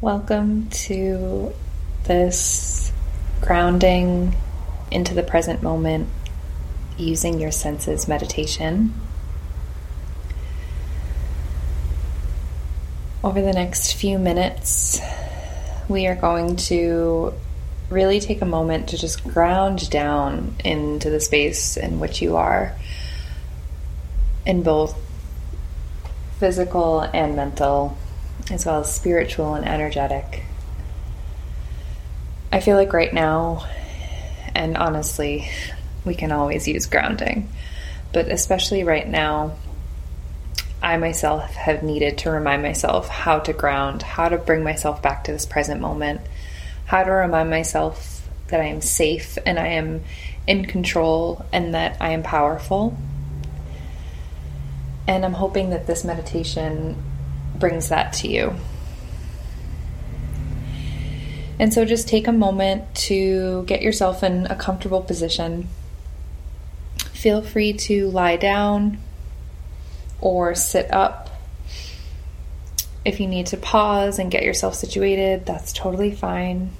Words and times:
Welcome 0.00 0.68
to 0.68 1.52
this 2.04 2.92
grounding 3.40 4.36
into 4.92 5.12
the 5.12 5.24
present 5.24 5.60
moment 5.60 6.08
using 6.96 7.40
your 7.40 7.50
senses 7.50 8.06
meditation. 8.06 8.94
Over 13.24 13.42
the 13.42 13.52
next 13.52 13.94
few 13.94 14.20
minutes, 14.20 15.00
we 15.88 16.06
are 16.06 16.14
going 16.14 16.54
to 16.68 17.34
really 17.90 18.20
take 18.20 18.40
a 18.40 18.46
moment 18.46 18.90
to 18.90 18.98
just 18.98 19.24
ground 19.24 19.90
down 19.90 20.54
into 20.64 21.10
the 21.10 21.18
space 21.18 21.76
in 21.76 21.98
which 21.98 22.22
you 22.22 22.36
are 22.36 22.72
in 24.46 24.62
both 24.62 24.96
physical 26.38 27.00
and 27.00 27.34
mental 27.34 27.98
as 28.50 28.64
well 28.64 28.80
as 28.80 28.94
spiritual 28.94 29.54
and 29.54 29.66
energetic. 29.66 30.42
I 32.50 32.60
feel 32.60 32.76
like 32.76 32.92
right 32.92 33.12
now, 33.12 33.66
and 34.54 34.76
honestly, 34.76 35.48
we 36.04 36.14
can 36.14 36.32
always 36.32 36.66
use 36.66 36.86
grounding, 36.86 37.48
but 38.12 38.28
especially 38.28 38.84
right 38.84 39.06
now, 39.06 39.56
I 40.82 40.96
myself 40.96 41.54
have 41.54 41.82
needed 41.82 42.18
to 42.18 42.30
remind 42.30 42.62
myself 42.62 43.08
how 43.08 43.40
to 43.40 43.52
ground, 43.52 44.02
how 44.02 44.28
to 44.28 44.38
bring 44.38 44.62
myself 44.62 45.02
back 45.02 45.24
to 45.24 45.32
this 45.32 45.44
present 45.44 45.80
moment, 45.80 46.20
how 46.86 47.02
to 47.02 47.10
remind 47.10 47.50
myself 47.50 48.28
that 48.48 48.60
I 48.60 48.66
am 48.66 48.80
safe 48.80 49.36
and 49.44 49.58
I 49.58 49.68
am 49.68 50.02
in 50.46 50.64
control 50.64 51.44
and 51.52 51.74
that 51.74 51.96
I 52.00 52.10
am 52.10 52.22
powerful. 52.22 52.96
And 55.06 55.24
I'm 55.24 55.34
hoping 55.34 55.70
that 55.70 55.86
this 55.86 56.04
meditation 56.04 57.02
brings 57.58 57.88
that 57.88 58.12
to 58.14 58.28
you. 58.28 58.54
And 61.58 61.74
so 61.74 61.84
just 61.84 62.06
take 62.08 62.28
a 62.28 62.32
moment 62.32 62.94
to 62.94 63.64
get 63.64 63.82
yourself 63.82 64.22
in 64.22 64.46
a 64.46 64.54
comfortable 64.54 65.02
position. 65.02 65.68
Feel 67.12 67.42
free 67.42 67.72
to 67.72 68.08
lie 68.10 68.36
down 68.36 68.98
or 70.20 70.54
sit 70.54 70.92
up. 70.92 71.30
If 73.04 73.18
you 73.18 73.26
need 73.26 73.46
to 73.46 73.56
pause 73.56 74.18
and 74.18 74.30
get 74.30 74.44
yourself 74.44 74.74
situated, 74.74 75.46
that's 75.46 75.72
totally 75.72 76.14
fine. 76.14 76.70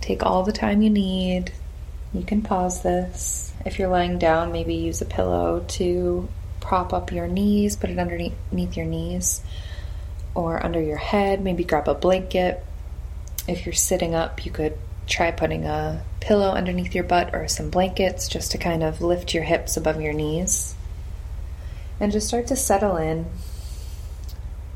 Take 0.00 0.24
all 0.24 0.42
the 0.42 0.52
time 0.52 0.82
you 0.82 0.90
need. 0.90 1.52
You 2.12 2.24
can 2.24 2.42
pause 2.42 2.82
this. 2.82 3.52
If 3.64 3.78
you're 3.78 3.88
lying 3.88 4.18
down, 4.18 4.50
maybe 4.52 4.74
use 4.74 5.00
a 5.00 5.04
pillow 5.04 5.64
to 5.68 6.28
prop 6.60 6.92
up 6.92 7.12
your 7.12 7.28
knees, 7.28 7.76
put 7.76 7.90
it 7.90 7.98
underneath 7.98 8.76
your 8.76 8.86
knees 8.86 9.42
or 10.36 10.64
under 10.64 10.80
your 10.80 10.98
head. 10.98 11.42
Maybe 11.42 11.64
grab 11.64 11.88
a 11.88 11.94
blanket. 11.94 12.62
If 13.48 13.64
you're 13.64 13.72
sitting 13.72 14.14
up, 14.14 14.44
you 14.44 14.52
could 14.52 14.76
try 15.06 15.30
putting 15.30 15.64
a 15.64 16.04
pillow 16.20 16.50
underneath 16.50 16.94
your 16.94 17.04
butt 17.04 17.34
or 17.34 17.48
some 17.48 17.70
blankets 17.70 18.28
just 18.28 18.52
to 18.52 18.58
kind 18.58 18.82
of 18.82 19.00
lift 19.00 19.32
your 19.32 19.44
hips 19.44 19.76
above 19.76 20.00
your 20.00 20.12
knees. 20.12 20.74
And 21.98 22.12
just 22.12 22.28
start 22.28 22.48
to 22.48 22.56
settle 22.56 22.96
in. 22.96 23.26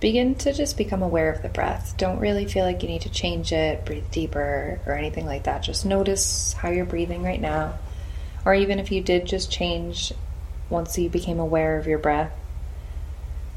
Begin 0.00 0.34
to 0.36 0.54
just 0.54 0.78
become 0.78 1.02
aware 1.02 1.30
of 1.30 1.42
the 1.42 1.50
breath. 1.50 1.94
Don't 1.98 2.20
really 2.20 2.46
feel 2.46 2.64
like 2.64 2.82
you 2.82 2.88
need 2.88 3.02
to 3.02 3.10
change 3.10 3.52
it, 3.52 3.84
breathe 3.84 4.10
deeper, 4.10 4.80
or 4.86 4.94
anything 4.94 5.26
like 5.26 5.42
that. 5.42 5.62
Just 5.62 5.84
notice 5.84 6.54
how 6.54 6.70
you're 6.70 6.86
breathing 6.86 7.22
right 7.22 7.40
now. 7.40 7.78
Or 8.46 8.54
even 8.54 8.78
if 8.78 8.90
you 8.90 9.02
did 9.02 9.26
just 9.26 9.52
change 9.52 10.14
once 10.70 10.96
you 10.96 11.10
became 11.10 11.38
aware 11.38 11.76
of 11.76 11.86
your 11.86 11.98
breath, 11.98 12.32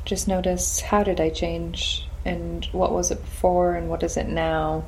just 0.06 0.28
notice 0.28 0.82
how 0.82 1.04
did 1.04 1.20
I 1.20 1.30
change 1.30 2.08
and 2.26 2.66
what 2.72 2.92
was 2.92 3.12
it 3.12 3.22
before 3.22 3.76
and 3.76 3.90
what 3.90 4.04
is 4.04 4.18
it 4.18 4.28
now 4.28 4.84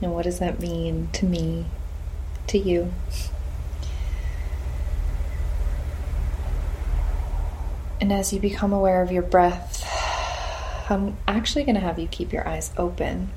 and 0.00 0.12
what 0.12 0.24
does 0.24 0.38
that 0.40 0.60
mean 0.60 1.08
to 1.12 1.24
me, 1.24 1.66
to 2.48 2.58
you. 2.58 2.92
And 8.00 8.12
as 8.12 8.32
you 8.32 8.40
become 8.40 8.72
aware 8.72 9.02
of 9.02 9.10
your 9.10 9.22
breath, 9.22 9.82
I'm 10.90 11.16
actually 11.26 11.64
going 11.64 11.76
to 11.76 11.80
have 11.80 11.98
you 11.98 12.06
keep 12.06 12.32
your 12.32 12.46
eyes 12.46 12.72
open. 12.76 13.30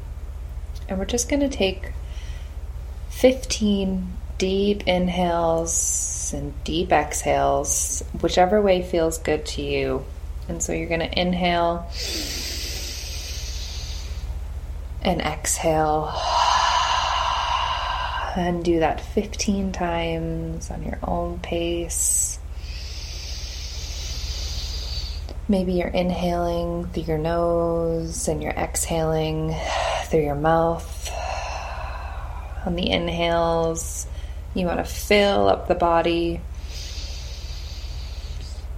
And 0.88 1.00
we're 1.00 1.06
just 1.06 1.30
going 1.30 1.40
to 1.40 1.50
take 1.50 1.94
15 3.09 4.18
deep 4.38 4.88
inhales 4.88 6.32
and 6.34 6.62
deep 6.64 6.92
exhales, 6.92 8.04
whichever 8.22 8.62
way 8.62 8.82
feels 8.82 9.18
good 9.18 9.46
to 9.46 9.62
you. 9.62 10.06
And 10.50 10.62
so 10.64 10.74
you're 10.74 10.88
going 10.88 11.00
to 11.00 11.20
inhale 11.20 11.88
and 15.04 15.22
exhale. 15.22 16.12
And 18.36 18.64
do 18.64 18.80
that 18.80 19.00
15 19.02 19.72
times 19.72 20.72
on 20.72 20.84
your 20.84 20.98
own 21.04 21.40
pace. 21.40 22.40
Maybe 25.48 25.74
you're 25.74 25.88
inhaling 25.88 26.88
through 26.88 27.04
your 27.04 27.18
nose 27.18 28.28
and 28.28 28.42
you're 28.42 28.52
exhaling 28.52 29.56
through 30.06 30.22
your 30.22 30.36
mouth. 30.36 31.12
On 32.66 32.76
the 32.76 32.90
inhales, 32.90 34.06
you 34.54 34.66
want 34.66 34.78
to 34.78 34.84
fill 34.84 35.48
up 35.48 35.68
the 35.68 35.76
body 35.76 36.42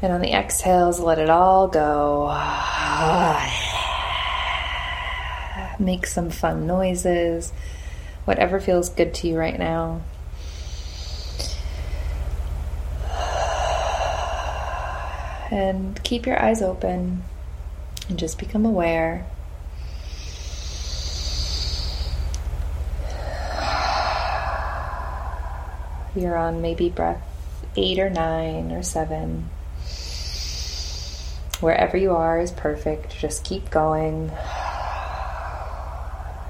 and 0.02 0.12
on 0.12 0.22
the 0.22 0.34
exhales, 0.34 1.00
let 1.00 1.20
it 1.20 1.30
all 1.30 1.68
go. 1.68 2.26
Make 5.80 6.08
some 6.08 6.32
fun 6.32 6.66
noises, 6.66 7.54
whatever 8.26 8.60
feels 8.60 8.90
good 8.90 9.14
to 9.16 9.28
you 9.28 9.38
right 9.38 9.60
now. 9.60 10.02
And 15.52 16.02
keep 16.04 16.26
your 16.26 16.42
eyes 16.42 16.62
open 16.62 17.24
and 18.08 18.18
just 18.18 18.40
become 18.40 18.66
aware. 18.66 19.28
You're 26.16 26.38
on 26.38 26.62
maybe 26.62 26.90
breath 26.90 27.22
eight 27.76 28.00
or 28.00 28.10
nine 28.10 28.72
or 28.72 28.82
seven. 28.82 29.50
Wherever 31.62 31.96
you 31.96 32.12
are 32.12 32.40
is 32.40 32.52
perfect. 32.52 33.18
Just 33.18 33.46
keep 33.46 33.70
going. 33.70 34.32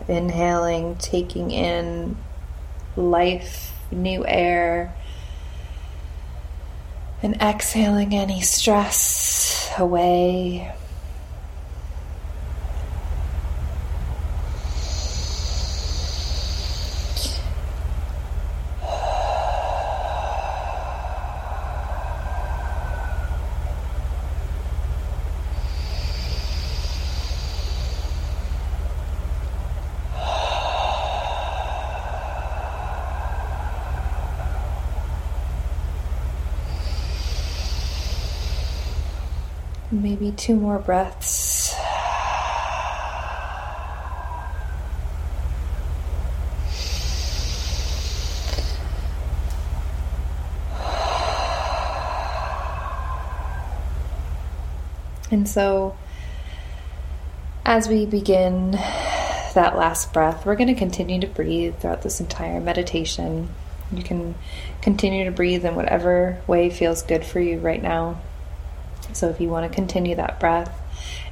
Inhaling, 0.08 0.96
taking 0.96 1.52
in 1.52 2.18
life, 2.96 3.74
new 3.92 4.26
air, 4.26 4.94
and 7.22 7.36
exhaling 7.42 8.16
any 8.16 8.42
stress 8.42 9.70
away. 9.78 10.74
Maybe 39.92 40.32
two 40.32 40.56
more 40.56 40.80
breaths. 40.80 41.76
And 55.32 55.48
so, 55.48 55.98
as 57.66 57.88
we 57.88 58.06
begin 58.06 58.72
that 58.72 59.78
last 59.78 60.14
breath, 60.14 60.46
we're 60.46 60.56
going 60.56 60.68
to 60.68 60.76
continue 60.76 61.20
to 61.22 61.28
breathe 61.28 61.78
throughout 61.80 62.02
this 62.02 62.20
entire 62.20 62.60
meditation. 62.60 63.50
You 63.94 64.04
can 64.04 64.36
continue 64.82 65.26
to 65.26 65.32
breathe 65.32 65.66
in 65.66 65.76
whatever 65.76 66.42
way 66.48 66.70
feels 66.70 67.02
good 67.02 67.26
for 67.26 67.40
you 67.40 67.60
right 67.60 67.82
now. 67.82 68.22
So 69.16 69.30
if 69.30 69.40
you 69.40 69.50
want 69.50 69.70
to 69.70 69.76
continue 69.76 70.16
that 70.16 70.40
breath, 70.40 70.78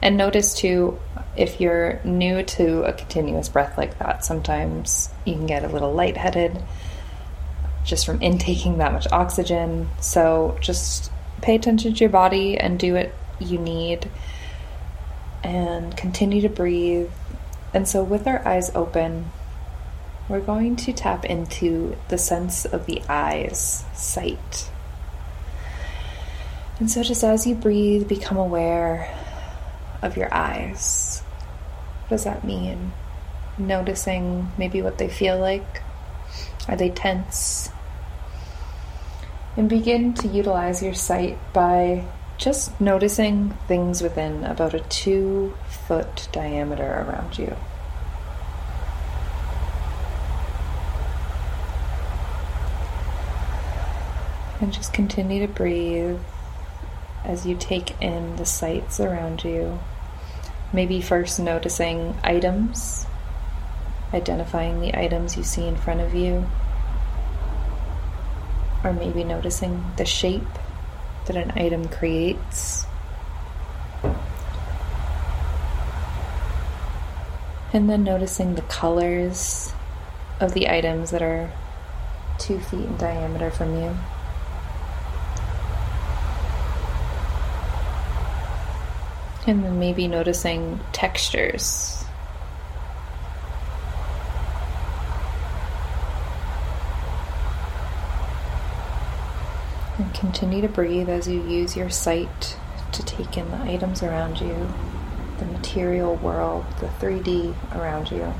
and 0.02 0.18
notice 0.18 0.54
too, 0.54 1.00
if 1.36 1.60
you're 1.60 2.00
new 2.04 2.44
to 2.44 2.84
a 2.84 2.94
continuous 2.94 3.50
breath 3.50 3.78
like 3.78 4.00
that, 4.00 4.24
sometimes 4.24 5.10
you 5.26 5.34
can 5.34 5.46
get 5.46 5.64
a 5.64 5.68
little 5.68 5.94
lightheaded 5.94 6.62
just 7.84 8.06
from 8.06 8.22
intaking 8.22 8.78
that 8.78 8.94
much 8.94 9.08
oxygen. 9.12 9.90
So 10.00 10.58
just 10.62 11.12
pay 11.42 11.56
attention 11.56 11.94
to 11.94 12.00
your 12.00 12.10
body 12.10 12.58
and 12.58 12.80
do 12.80 12.94
what 12.94 13.12
you 13.40 13.58
need 13.58 14.10
and 15.44 15.96
continue 15.96 16.42
to 16.42 16.50
breathe 16.50 17.10
And 17.74 17.88
so, 17.88 18.04
with 18.04 18.28
our 18.28 18.46
eyes 18.48 18.72
open, 18.74 19.32
we're 20.28 20.40
going 20.40 20.76
to 20.78 20.94
tap 20.94 21.24
into 21.26 21.96
the 22.08 22.18
sense 22.18 22.66
of 22.66 22.88
the 22.88 23.02
eyes, 23.08 23.86
sight. 23.94 24.70
And 26.80 26.90
so, 26.90 27.04
just 27.04 27.26
as 27.26 27.46
you 27.46 27.56
breathe, 27.56 28.08
become 28.08 28.38
aware 28.38 29.14
of 30.02 30.16
your 30.16 30.34
eyes. 30.34 31.22
What 32.04 32.12
does 32.12 32.24
that 32.24 32.46
mean? 32.46 32.94
Noticing 33.58 34.50
maybe 34.58 34.82
what 34.82 34.98
they 34.98 35.10
feel 35.10 35.38
like. 35.38 35.82
Are 36.70 36.78
they 36.78 36.90
tense? 36.90 37.70
And 39.58 39.68
begin 39.68 40.14
to 40.16 40.30
utilize 40.30 40.82
your 40.82 40.94
sight 40.94 41.38
by 41.52 42.06
just 42.38 42.80
noticing 42.80 43.50
things 43.68 44.02
within 44.02 44.46
about 44.46 44.74
a 44.74 44.80
two 44.80 45.54
foot 45.68 46.30
diameter 46.32 47.06
around 47.06 47.38
you. 47.38 47.58
And 54.62 54.72
just 54.72 54.94
continue 54.94 55.46
to 55.46 55.52
breathe 55.52 56.20
as 57.24 57.46
you 57.46 57.56
take 57.56 58.00
in 58.02 58.36
the 58.38 58.46
sights 58.46 59.00
around 59.00 59.44
you. 59.44 59.80
Maybe 60.72 61.02
first 61.02 61.40
noticing 61.40 62.16
items, 62.24 63.06
identifying 64.14 64.82
the 64.82 64.98
items 64.98 65.36
you 65.36 65.44
see 65.44 65.68
in 65.68 65.76
front 65.76 66.02
of 66.02 66.14
you, 66.14 66.48
or 68.84 68.94
maybe 68.94 69.24
noticing 69.24 69.84
the 69.98 70.06
shape 70.06 70.48
that 71.26 71.36
an 71.36 71.52
item 71.56 71.88
creates. 71.88 72.86
And 77.72 77.90
then 77.90 78.04
noticing 78.04 78.56
the 78.56 78.64
colors 78.64 79.74
of 80.40 80.54
the 80.54 80.70
items 80.70 81.12
that 81.12 81.22
are 81.22 81.52
two 82.40 82.60
feet 82.60 82.86
in 82.86 82.98
diameter 82.98 83.52
from 83.52 83.76
you. 83.76 83.96
And 89.50 89.64
then 89.64 89.80
maybe 89.80 90.08
noticing 90.08 90.80
textures. 90.92 92.06
And 99.98 100.14
continue 100.14 100.62
to 100.62 100.68
breathe 100.68 101.10
as 101.10 101.28
you 101.28 101.42
use 101.48 101.76
your 101.76 101.90
sight 101.90 102.58
to 102.92 103.04
take 103.04 103.40
in 103.40 103.50
the 103.50 103.58
items 103.64 104.04
around 104.04 104.40
you, 104.40 104.72
the 105.40 105.46
material 105.46 106.18
world, 106.18 106.64
the 106.80 106.86
3D 106.86 107.56
around 107.74 108.12
you. 108.12 108.32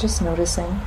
Just 0.00 0.20
noticing. 0.20 0.80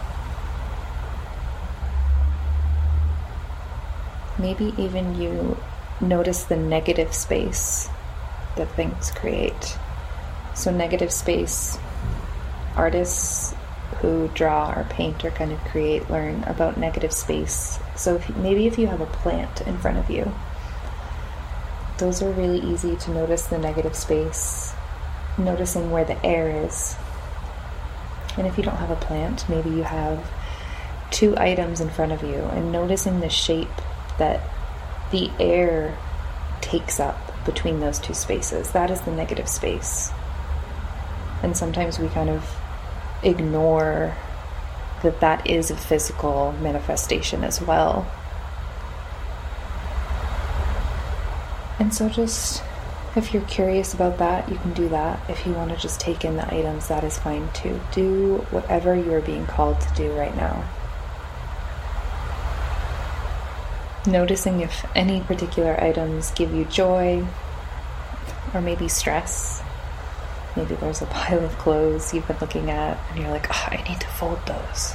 Maybe 4.38 4.74
even 4.78 5.16
you 5.16 5.56
notice 6.02 6.44
the 6.44 6.56
negative 6.56 7.14
space 7.14 7.90
that 8.56 8.70
things 8.76 9.12
create. 9.12 9.78
So, 10.56 10.72
negative 10.72 11.12
space, 11.12 11.78
artists 12.76 13.56
who 14.02 14.28
draw 14.30 14.74
or 14.74 14.84
paint 14.86 15.24
or 15.24 15.32
kind 15.32 15.52
of 15.52 15.60
create 15.66 16.10
learn 16.10 16.44
about 16.44 16.78
negative 16.78 17.14
space. 17.14 17.80
So, 17.96 18.16
if, 18.16 18.36
maybe 18.38 18.68
if 18.68 18.78
you 18.78 18.88
have 18.88 19.02
a 19.02 19.06
plant 19.06 19.62
in 19.62 19.78
front 19.78 19.98
of 19.98 20.10
you, 20.10 20.34
those 21.98 22.22
are 22.22 22.32
really 22.32 22.60
easy 22.60 22.96
to 22.96 23.12
notice 23.12 23.48
the 23.48 23.58
negative 23.58 23.96
space, 23.96 24.74
noticing 25.38 25.92
where 25.92 26.06
the 26.06 26.24
air 26.26 26.66
is. 26.66 26.96
And 28.38 28.48
if 28.48 28.58
you 28.58 28.64
don't 28.64 28.78
have 28.78 28.92
a 28.92 28.96
plant, 28.96 29.48
maybe 29.48 29.70
you 29.70 29.84
have 29.84 30.30
two 31.12 31.38
items 31.38 31.80
in 31.80 31.90
front 31.90 32.12
of 32.12 32.24
you 32.24 32.36
and 32.36 32.72
noticing 32.72 33.20
the 33.20 33.30
shape 33.30 33.70
that 34.18 34.42
the 35.14 35.30
air 35.40 35.96
takes 36.60 37.00
up 37.00 37.46
between 37.46 37.80
those 37.80 38.00
two 38.00 38.16
spaces. 38.16 38.72
That 38.72 38.90
is 38.90 39.00
the 39.02 39.12
negative 39.12 39.48
space. 39.48 40.12
And 41.44 41.56
sometimes 41.56 42.00
we 42.00 42.08
kind 42.08 42.32
of 42.32 42.58
ignore 43.22 44.18
that 45.04 45.20
that 45.20 45.48
is 45.48 45.70
a 45.70 45.78
physical 45.78 46.54
manifestation 46.54 47.44
as 47.44 47.62
well. 47.62 48.12
And 51.80 51.94
so, 51.94 52.10
just 52.10 52.64
if 53.16 53.34
you're 53.34 53.44
curious 53.44 53.94
about 53.94 54.18
that, 54.18 54.50
you 54.50 54.56
can 54.56 54.74
do 54.74 54.90
that. 54.90 55.30
If 55.30 55.46
you 55.46 55.54
want 55.54 55.70
to 55.72 55.78
just 55.78 56.00
take 56.00 56.26
in 56.26 56.38
the 56.38 56.52
items, 56.52 56.88
that 56.88 57.04
is 57.04 57.20
fine 57.20 57.52
too. 57.54 57.80
Do 57.92 58.38
whatever 58.50 58.96
you 58.96 59.14
are 59.14 59.22
being 59.22 59.46
called 59.46 59.80
to 59.82 59.94
do 59.94 60.12
right 60.14 60.36
now. 60.36 60.68
Noticing 64.06 64.60
if 64.60 64.86
any 64.96 65.22
particular 65.22 65.82
items 65.82 66.32
give 66.32 66.54
you 66.54 66.66
joy 66.66 67.26
or 68.54 68.62
maybe 68.62 68.88
stress. 68.88 69.62
Maybe 70.56 70.76
there's 70.76 71.02
a 71.02 71.06
pile 71.06 71.44
of 71.44 71.58
clothes 71.58 72.14
you've 72.14 72.28
been 72.28 72.38
looking 72.40 72.70
at 72.70 72.98
and 73.10 73.20
you're 73.20 73.32
like, 73.32 73.48
oh, 73.50 73.68
I 73.72 73.84
need 73.88 74.02
to 74.02 74.08
fold 74.08 74.40
those. 74.46 74.94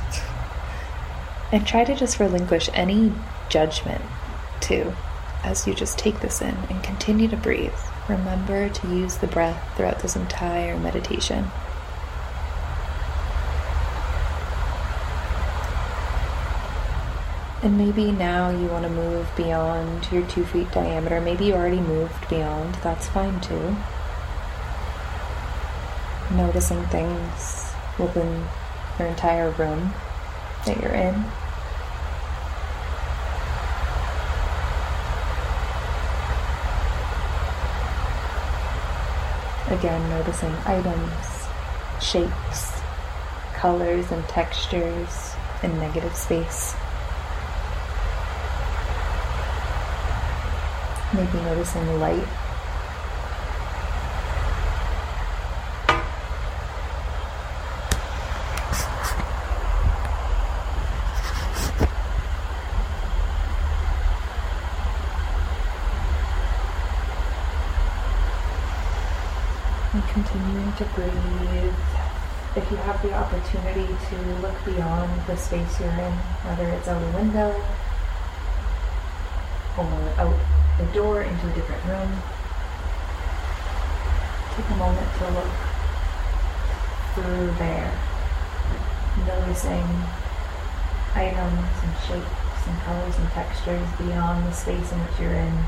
And 1.50 1.66
try 1.66 1.84
to 1.84 1.96
just 1.96 2.20
relinquish 2.20 2.68
any 2.74 3.12
judgment 3.48 4.02
too 4.60 4.92
as 5.42 5.66
you 5.66 5.74
just 5.74 5.98
take 5.98 6.20
this 6.20 6.42
in 6.42 6.54
and 6.68 6.82
continue 6.82 7.28
to 7.28 7.36
breathe. 7.36 7.72
Remember 8.08 8.68
to 8.68 8.88
use 8.88 9.16
the 9.16 9.26
breath 9.26 9.76
throughout 9.76 10.00
this 10.00 10.16
entire 10.16 10.76
meditation. 10.78 11.50
And 17.60 17.76
maybe 17.76 18.12
now 18.12 18.50
you 18.50 18.68
want 18.68 18.84
to 18.84 18.90
move 18.90 19.28
beyond 19.36 20.08
your 20.12 20.24
two 20.28 20.44
feet 20.44 20.70
diameter. 20.70 21.20
Maybe 21.20 21.46
you 21.46 21.54
already 21.54 21.80
moved 21.80 22.28
beyond. 22.28 22.76
That's 22.76 23.08
fine 23.08 23.40
too. 23.40 23.76
Noticing 26.36 26.84
things 26.86 27.72
within 27.98 28.44
your 28.96 29.08
entire 29.08 29.50
room 29.50 29.92
that 30.66 30.80
you're 30.80 30.92
in. 30.92 31.24
Again, 39.76 40.08
noticing 40.10 40.54
items, 40.64 41.48
shapes, 42.00 42.80
colors, 43.54 44.10
and 44.12 44.26
textures 44.28 45.34
in 45.62 45.76
negative 45.78 46.14
space. 46.14 46.76
Maybe 51.14 51.38
noticing 51.40 51.86
the 51.86 51.94
light. 51.94 52.28
And 69.92 70.04
continuing 70.08 70.72
to 70.74 70.84
breathe. 70.94 71.72
If 72.54 72.70
you 72.70 72.76
have 72.76 73.00
the 73.02 73.14
opportunity 73.14 73.86
to 74.10 74.16
look 74.42 74.64
beyond 74.64 75.26
the 75.26 75.36
space 75.36 75.80
you're 75.80 75.88
in, 75.88 76.12
whether 76.44 76.68
it's 76.68 76.86
out 76.86 77.02
a 77.02 77.16
window 77.16 77.54
or 79.78 79.84
out 80.18 80.47
the 80.78 80.84
door 80.94 81.22
into 81.22 81.50
a 81.50 81.54
different 81.54 81.84
room. 81.84 82.10
Take 84.54 84.70
a 84.70 84.76
moment 84.76 85.08
to 85.18 85.30
look 85.30 85.52
through 87.14 87.50
there, 87.58 87.92
noticing 89.26 89.86
items 91.14 91.68
and 91.82 91.94
shapes 92.06 92.66
and 92.68 92.80
colors 92.82 93.18
and 93.18 93.28
textures 93.30 93.88
beyond 93.98 94.46
the 94.46 94.52
space 94.52 94.92
in 94.92 94.98
which 94.98 95.18
you're 95.18 95.32
in. 95.32 95.64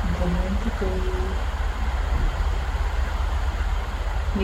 Continuing 0.00 0.56
to 0.62 0.70
breathe. 0.78 1.22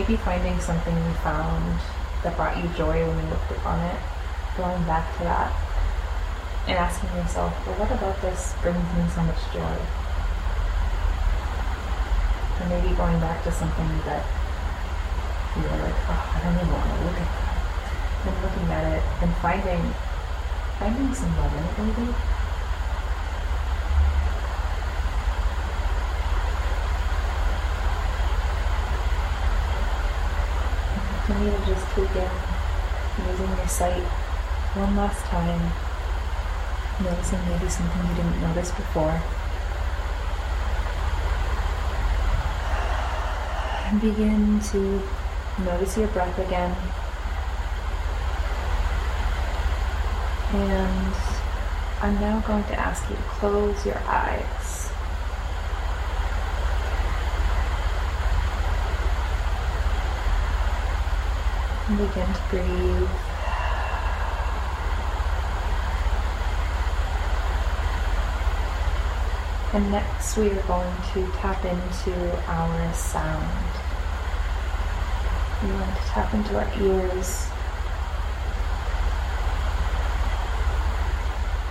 Maybe 0.09 0.25
finding 0.25 0.59
something 0.59 0.97
you 0.97 1.13
found 1.21 1.77
that 2.23 2.35
brought 2.35 2.57
you 2.57 2.65
joy 2.73 2.97
when 2.97 3.13
you 3.13 3.29
looked 3.29 3.51
upon 3.51 3.77
it, 3.93 4.01
going 4.57 4.81
back 4.89 5.05
to 5.05 5.23
that 5.29 5.53
and 6.65 6.81
asking 6.81 7.13
yourself, 7.13 7.53
well, 7.69 7.77
what 7.77 7.93
about 7.93 8.17
this 8.17 8.57
brings 8.65 8.81
me 8.97 9.05
so 9.13 9.21
much 9.21 9.37
joy? 9.53 9.77
Or 12.57 12.65
maybe 12.73 12.89
going 12.97 13.21
back 13.21 13.45
to 13.45 13.53
something 13.53 13.85
that 14.09 14.25
you're 15.61 15.77
like, 15.77 16.01
oh, 16.09 16.25
I 16.25 16.37
don't 16.41 16.57
even 16.57 16.73
want 16.73 16.89
to 16.89 17.05
look 17.05 17.19
at 17.21 17.29
that. 17.29 17.53
And 18.25 18.37
looking 18.41 18.67
at 18.73 18.85
it 18.89 19.05
and 19.21 19.29
finding 19.45 19.93
finding 20.81 21.13
some 21.13 21.37
love 21.37 21.53
in 21.53 21.61
it 21.69 21.73
to 21.77 21.85
just 31.65 31.85
take 31.95 32.15
in 32.15 32.31
using 33.27 33.47
your 33.57 33.67
sight 33.67 34.03
one 34.75 34.95
last 34.95 35.25
time, 35.25 35.71
noticing 37.03 37.39
maybe 37.49 37.69
something 37.69 38.09
you 38.09 38.15
didn't 38.15 38.41
notice 38.41 38.71
before. 38.71 39.21
And 43.89 44.01
begin 44.01 44.59
to 44.71 45.01
notice 45.63 45.97
your 45.97 46.07
breath 46.09 46.37
again. 46.39 46.75
And 50.53 51.13
I'm 52.01 52.15
now 52.21 52.39
going 52.47 52.63
to 52.65 52.75
ask 52.79 53.09
you 53.09 53.15
to 53.15 53.21
close 53.23 53.85
your 53.85 53.99
eyes. 54.05 54.58
And 61.89 61.97
begin 61.97 62.27
to 62.27 62.41
breathe. 62.51 63.09
And 69.73 69.91
next 69.91 70.37
we 70.37 70.51
are 70.51 70.61
going 70.67 70.95
to 71.13 71.31
tap 71.37 71.65
into 71.65 72.45
our 72.45 72.93
sound. 72.93 73.73
We 75.63 75.71
want 75.71 75.95
to 75.95 76.01
tap 76.03 76.31
into 76.35 76.59
our 76.59 76.69
ears. 76.79 77.47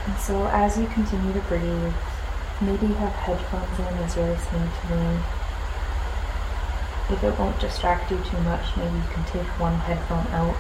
And 0.07 0.19
so 0.19 0.49
as 0.49 0.77
you 0.77 0.87
continue 0.89 1.33
to 1.33 1.41
breathe, 1.43 1.95
maybe 2.61 2.89
you 2.89 2.95
have 2.95 3.13
headphones 3.13 3.79
in 3.79 3.87
as 4.03 4.17
you're 4.17 4.27
listening 4.27 4.69
to 4.81 4.97
me. 4.97 5.38
If 7.11 7.25
it 7.25 7.39
won't 7.39 7.59
distract 7.59 8.11
you 8.11 8.19
too 8.19 8.39
much, 8.43 8.77
maybe 8.77 8.97
you 8.97 9.05
can 9.13 9.25
take 9.25 9.47
one 9.59 9.75
headphone 9.75 10.27
out. 10.29 10.55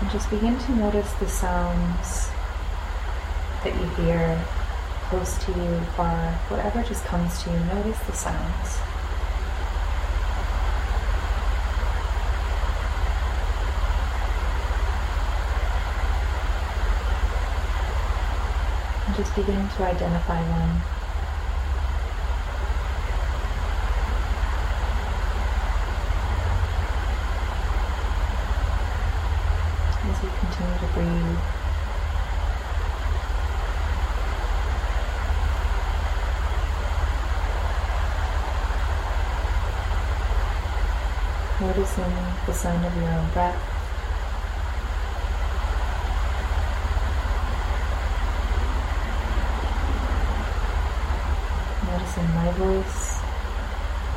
And 0.00 0.10
just 0.10 0.28
begin 0.30 0.58
to 0.58 0.72
notice 0.76 1.12
the 1.14 1.28
sounds 1.28 2.28
that 3.64 3.74
you 3.74 4.04
hear 4.04 4.44
close 5.08 5.38
to 5.38 5.52
you, 5.52 5.80
far, 5.96 6.32
whatever 6.48 6.82
just 6.82 7.02
comes 7.06 7.42
to 7.42 7.50
you, 7.50 7.58
notice 7.60 7.98
the 8.00 8.12
sounds. 8.12 8.78
And 19.06 19.16
just 19.16 19.34
begin 19.34 19.66
to 19.68 19.82
identify 19.82 20.42
them. 20.42 20.82
As 30.10 30.22
you 30.22 30.30
continue 30.40 30.57
to 30.76 30.86
breathe. 30.94 31.38
Noticing 41.60 42.14
the 42.46 42.52
sound 42.52 42.84
of 42.84 42.96
your 42.96 43.08
own 43.08 43.30
breath. 43.30 43.58
Noticing 51.86 52.34
my 52.34 52.50
voice, 52.52 53.18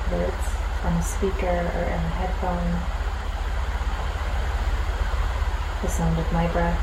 whether 0.09 0.25
it's 0.25 0.85
on 0.85 0.93
a 0.93 1.01
speaker 1.01 1.47
or 1.47 1.83
in 1.83 1.93
a 1.93 2.11
headphone. 2.19 3.00
The 5.81 5.87
sound 5.87 6.19
of 6.19 6.31
my 6.31 6.47
breath, 6.51 6.79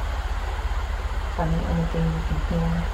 finding 1.37 1.61
anything 1.61 2.05
you 2.05 2.41
can 2.49 2.59
hear. 2.59 2.85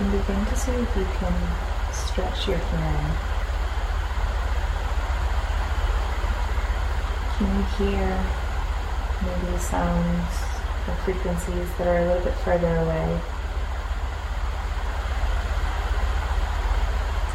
and 0.00 0.12
begin 0.12 0.46
to 0.46 0.56
see 0.56 0.72
if 0.72 0.96
you 0.96 1.04
can 1.04 1.59
stretch 2.20 2.48
your 2.48 2.58
hearing. 2.58 3.10
Can 7.36 7.48
you 7.56 7.64
hear 7.78 8.10
maybe 9.24 9.58
sounds 9.58 10.34
or 10.86 10.94
frequencies 11.04 11.68
that 11.78 11.86
are 11.86 11.98
a 11.98 12.06
little 12.06 12.24
bit 12.24 12.34
further 12.44 12.76
away? 12.76 13.20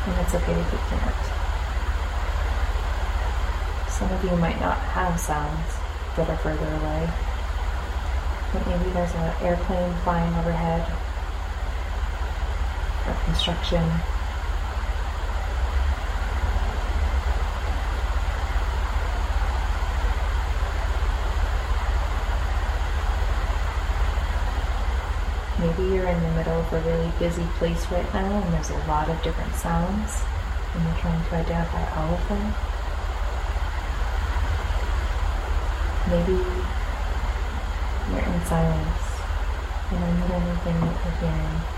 And 0.05 0.21
it's 0.21 0.35
okay 0.35 0.53
if 0.53 0.71
you 0.71 0.79
can't. 0.89 1.25
Some 3.89 4.11
of 4.11 4.23
you 4.23 4.37
might 4.37 4.59
not 4.61 4.77
have 4.77 5.19
sounds 5.19 5.73
that 6.15 6.29
are 6.29 6.37
further 6.37 6.67
away, 6.67 7.09
but 8.53 8.67
maybe 8.67 8.91
there's 8.91 9.15
an 9.15 9.33
airplane 9.41 9.93
flying 10.03 10.33
overhead 10.35 10.85
or 13.07 13.25
construction. 13.25 13.81
Maybe 25.57 25.83
you're 25.95 26.05
in 26.05 26.21
the 26.21 26.31
middle 26.31 26.54
of 26.65 26.73
a 26.73 26.89
really 26.89 27.11
busy 27.19 27.45
place 27.57 27.85
right 27.91 28.13
now 28.13 28.41
and 28.41 28.53
there's 28.53 28.69
a 28.69 28.77
lot 28.87 29.09
of 29.09 29.21
different 29.21 29.53
sounds 29.55 30.23
and 30.73 30.85
we're 30.85 30.99
trying 30.99 31.23
to 31.23 31.35
identify 31.35 31.83
all 31.95 32.13
of 32.13 32.27
them. 32.27 32.53
Maybe 36.09 36.33
you're 38.11 38.33
in 38.33 38.45
silence 38.45 39.05
and 39.91 40.03
I 40.03 40.11
need 40.13 40.31
anything 40.31 40.81
that 40.81 41.21
you're 41.21 41.31
hearing. 41.31 41.74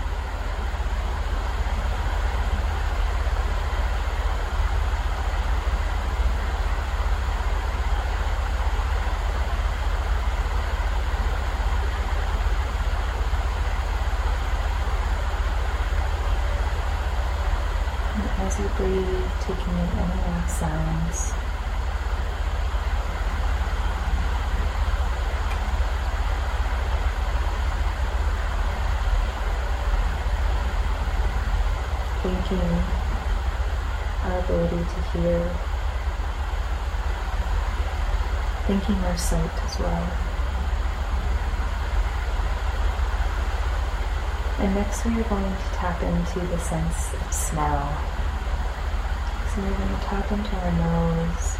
Breathe, 18.58 19.30
taking 19.40 19.72
in 19.72 19.88
any 19.98 20.20
last 20.26 20.58
sounds. 20.58 21.32
Thanking 32.20 32.72
our 34.24 34.38
ability 34.40 34.76
to 34.76 35.00
hear. 35.12 35.40
Thanking 38.66 38.96
our 39.04 39.16
sight 39.16 39.64
as 39.64 39.78
well. 39.78 40.04
And 44.58 44.74
next 44.74 45.04
we 45.04 45.12
are 45.12 45.22
going 45.28 45.44
to 45.44 45.68
tap 45.74 46.02
into 46.02 46.40
the 46.40 46.58
sense 46.58 47.14
of 47.14 47.32
smell. 47.32 48.17
So 49.54 49.62
we're 49.64 49.76
going 49.76 49.88
to 49.88 49.94
tap 50.04 50.30
into 50.30 50.54
our 50.56 50.72
nose. 50.72 51.56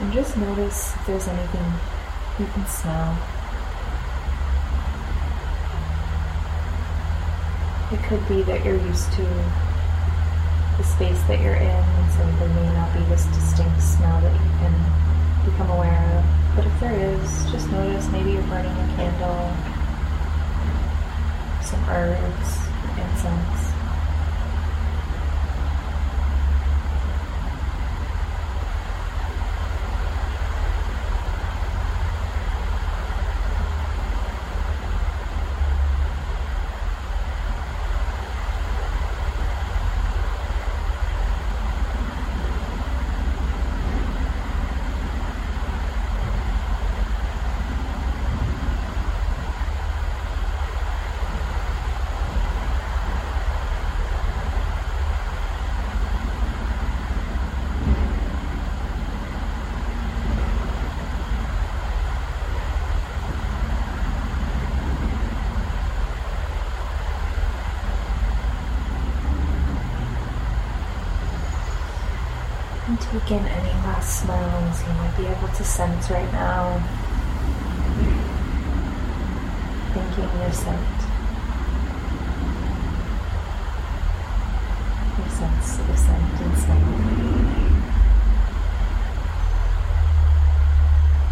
And 0.00 0.12
just 0.12 0.36
notice 0.36 0.94
if 0.94 1.06
there's 1.06 1.28
anything 1.28 1.72
you 2.38 2.46
can 2.52 2.66
smell. 2.66 3.16
It 7.92 8.02
could 8.04 8.28
be 8.28 8.42
that 8.42 8.64
you're 8.64 8.76
used 8.76 9.12
to 9.14 9.22
the 10.76 10.84
space 10.84 11.20
that 11.28 11.40
you're 11.40 11.54
in, 11.54 11.62
and 11.62 12.12
so 12.12 12.18
there 12.38 12.48
may 12.48 12.72
not 12.74 12.92
be 12.94 13.00
this 13.04 13.24
distinct 13.26 13.82
smell 13.82 14.20
that 14.20 14.32
you 14.32 14.50
can 14.60 14.74
become 15.44 15.70
aware 15.70 16.18
of. 16.18 16.24
But 16.56 16.66
if 16.66 16.80
there 16.80 16.94
is, 16.94 17.50
just 17.50 17.70
notice 17.70 18.08
maybe 18.10 18.32
you're 18.32 18.42
burning 18.42 18.72
a 18.72 18.86
candle, 18.96 19.54
some 21.62 21.84
herbs, 21.88 22.58
and 22.98 23.18
sense. 23.18 23.66
And 72.86 73.00
take 73.00 73.19
any 73.38 73.70
last 73.86 74.22
smells 74.22 74.82
you 74.82 74.88
might 74.94 75.16
be 75.16 75.24
able 75.24 75.46
to 75.54 75.62
sense 75.62 76.10
right 76.10 76.32
now. 76.32 76.82
Thinking 79.94 80.40
your 80.40 80.52
scent. 80.52 80.98
Your 85.16 85.28
sense 85.28 85.78
of 85.78 85.98
scent 85.98 86.40
and 86.40 86.58
smell. 86.58 86.90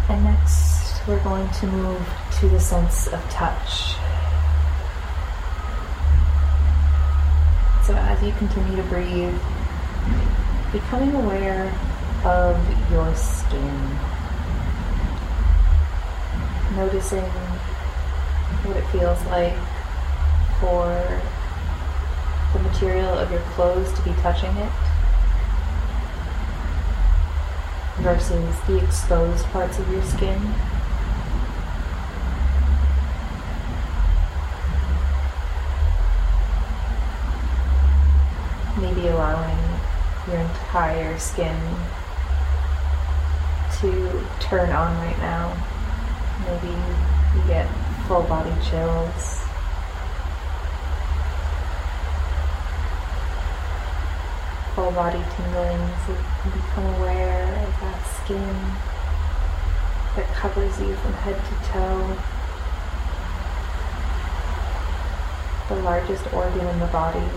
And 0.09 0.23
next, 0.23 1.05
we're 1.05 1.23
going 1.23 1.49
to 1.49 1.67
move 1.67 2.07
to 2.39 2.47
the 2.47 2.59
sense 2.61 3.07
of 3.07 3.21
touch. 3.29 3.95
So 7.85 7.93
as 7.93 8.23
you 8.23 8.31
continue 8.33 8.77
to 8.77 8.83
breathe, 8.83 9.37
becoming 10.71 11.13
aware 11.15 11.73
of 12.25 12.91
your 12.91 13.15
skin. 13.15 13.97
Noticing 16.75 17.23
what 18.65 18.77
it 18.77 18.85
feels 18.87 19.23
like 19.27 19.55
for 20.59 21.21
the 22.53 22.59
material 22.59 23.17
of 23.17 23.31
your 23.31 23.41
clothes 23.51 23.93
to 23.93 24.01
be 24.01 24.11
touching 24.21 24.55
it 24.57 24.71
versus 28.01 28.59
the 28.67 28.83
exposed 28.83 29.45
parts 29.47 29.79
of 29.79 29.89
your 29.91 30.03
skin. 30.03 30.41
Maybe 38.81 39.07
allowing 39.07 39.57
your 40.27 40.37
entire 40.37 41.17
skin 41.17 41.57
to 43.81 44.25
turn 44.41 44.69
on 44.71 44.97
right 44.97 45.17
now. 45.19 45.55
Maybe 46.45 46.73
you 47.35 47.47
get 47.47 47.65
full 48.07 48.23
body 48.23 48.51
chills. 48.69 49.39
Full 54.75 54.91
body 54.91 55.19
tinglings. 55.19 56.07
You 56.09 56.51
become 56.51 56.85
aware 56.95 57.45
of 57.67 57.79
that 57.79 58.03
skin 58.23 58.55
that 60.15 60.27
covers 60.33 60.79
you 60.81 60.95
from 60.95 61.13
head 61.13 61.35
to 61.35 61.55
toe. 61.71 62.17
The 65.69 65.81
largest 65.83 66.33
organ 66.33 66.67
in 66.67 66.79
the 66.79 66.87
body 66.87 67.29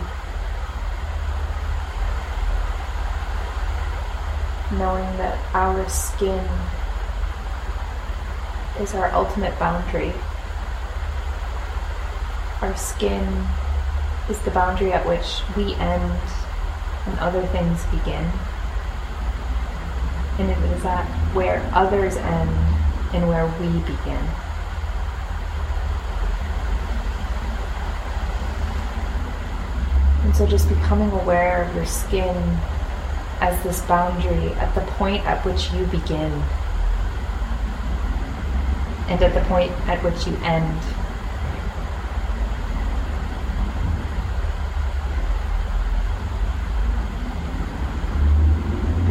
knowing 4.79 5.05
that 5.19 5.39
our 5.55 5.89
skin 5.89 6.45
is 8.81 8.95
our 8.95 9.11
ultimate 9.13 9.59
boundary. 9.59 10.13
Our 12.61 12.75
skin 12.77 13.47
is 14.31 14.39
the 14.41 14.51
boundary 14.51 14.93
at 14.93 15.07
which 15.07 15.43
we 15.57 15.75
end 15.75 16.21
and 17.07 17.19
other 17.19 17.45
things 17.49 17.85
begin. 17.87 18.31
And 20.39 20.51
it 20.51 20.59
is 20.77 20.85
at 20.85 21.05
where 21.35 21.69
others 21.75 22.17
end 22.17 22.51
and 23.13 23.29
where 23.29 23.47
we 23.61 23.69
begin. 23.81 24.25
And 30.25 30.35
so 30.35 30.47
just 30.47 30.69
becoming 30.69 31.11
aware 31.11 31.65
of 31.65 31.75
your 31.75 31.85
skin 31.85 32.35
as 33.43 33.61
this 33.65 33.81
boundary 33.83 34.53
at 34.55 34.73
the 34.77 34.81
point 34.93 35.21
at 35.27 35.45
which 35.45 35.73
you 35.73 35.85
begin 35.87 36.31
and 39.09 39.21
at 39.21 39.35
the 39.35 39.41
point 39.49 39.73
at 39.89 40.01
which 40.05 40.29
you 40.29 40.37
end. 40.45 40.81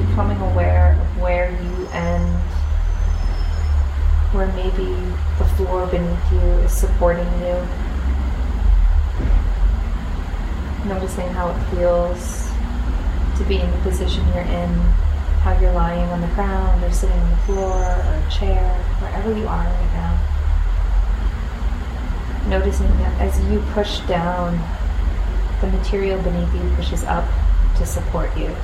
Becoming 0.07 0.39
aware 0.39 0.93
of 0.93 1.21
where 1.21 1.51
you 1.51 1.87
end, 1.91 2.39
where 4.31 4.47
maybe 4.53 4.95
the 5.39 5.45
floor 5.57 5.87
beneath 5.87 6.31
you 6.31 6.39
is 6.63 6.71
supporting 6.71 7.27
you. 7.41 7.67
Noticing 10.87 11.27
how 11.27 11.49
it 11.49 11.75
feels 11.75 12.50
to 13.41 13.47
be 13.47 13.59
in 13.59 13.71
the 13.71 13.77
position 13.77 14.23
you're 14.27 14.43
in, 14.43 14.69
how 15.41 15.57
you're 15.59 15.73
lying 15.73 16.07
on 16.09 16.21
the 16.21 16.27
ground 16.27 16.83
or 16.83 16.91
sitting 16.91 17.17
on 17.17 17.29
the 17.31 17.37
floor 17.37 17.73
or 17.73 18.23
a 18.27 18.29
chair, 18.29 18.75
wherever 18.99 19.35
you 19.35 19.47
are 19.47 19.65
right 19.65 19.93
now. 19.93 20.17
Noticing 22.47 22.87
that 22.99 23.19
as 23.21 23.39
you 23.51 23.59
push 23.73 23.99
down, 24.01 24.59
the 25.61 25.67
material 25.67 26.21
beneath 26.21 26.53
you 26.53 26.75
pushes 26.75 27.03
up 27.03 27.27
to 27.77 27.85
support 27.85 28.35
you. 28.37 28.55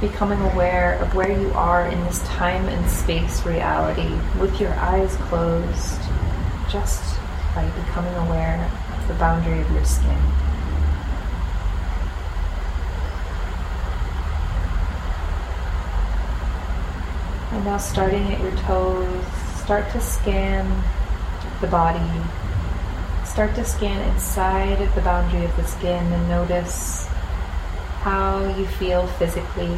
Becoming 0.00 0.40
aware 0.52 0.94
of 0.94 1.14
where 1.14 1.30
you 1.30 1.52
are 1.52 1.86
in 1.86 2.02
this 2.04 2.22
time 2.26 2.66
and 2.68 2.90
space 2.90 3.44
reality 3.44 4.10
with 4.40 4.58
your 4.58 4.72
eyes 4.74 5.14
closed, 5.16 6.00
just 6.70 7.18
by 7.54 7.68
becoming 7.84 8.14
aware 8.14 8.70
of 8.96 9.08
the 9.08 9.14
boundary 9.14 9.60
of 9.60 9.70
your 9.72 9.84
skin. 9.84 10.18
And 17.52 17.64
now, 17.64 17.76
starting 17.78 18.32
at 18.32 18.40
your 18.40 18.52
toes, 18.52 19.24
start 19.62 19.90
to 19.90 20.00
scan 20.00 20.82
the 21.60 21.66
body. 21.66 22.00
Start 23.26 23.54
to 23.56 23.64
scan 23.64 24.00
inside 24.12 24.80
of 24.80 24.94
the 24.94 25.02
boundary 25.02 25.44
of 25.44 25.54
the 25.56 25.64
skin 25.64 26.12
and 26.12 26.28
notice 26.28 27.09
how 28.00 28.40
you 28.56 28.64
feel 28.66 29.06
physically. 29.06 29.76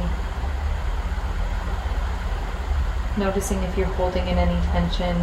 Noticing 3.19 3.59
if 3.65 3.77
you're 3.77 3.87
holding 3.99 4.29
in 4.29 4.39
any 4.39 4.65
tension, 4.67 5.17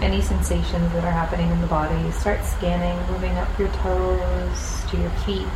any 0.00 0.22
sensations 0.22 0.92
that 0.92 1.04
are 1.04 1.10
happening 1.10 1.50
in 1.50 1.60
the 1.60 1.66
body. 1.66 2.10
Start 2.12 2.44
scanning, 2.44 2.96
moving 3.12 3.32
up 3.32 3.58
your 3.58 3.68
toes 3.82 4.84
to 4.90 4.96
your 4.96 5.10
feet, 5.26 5.46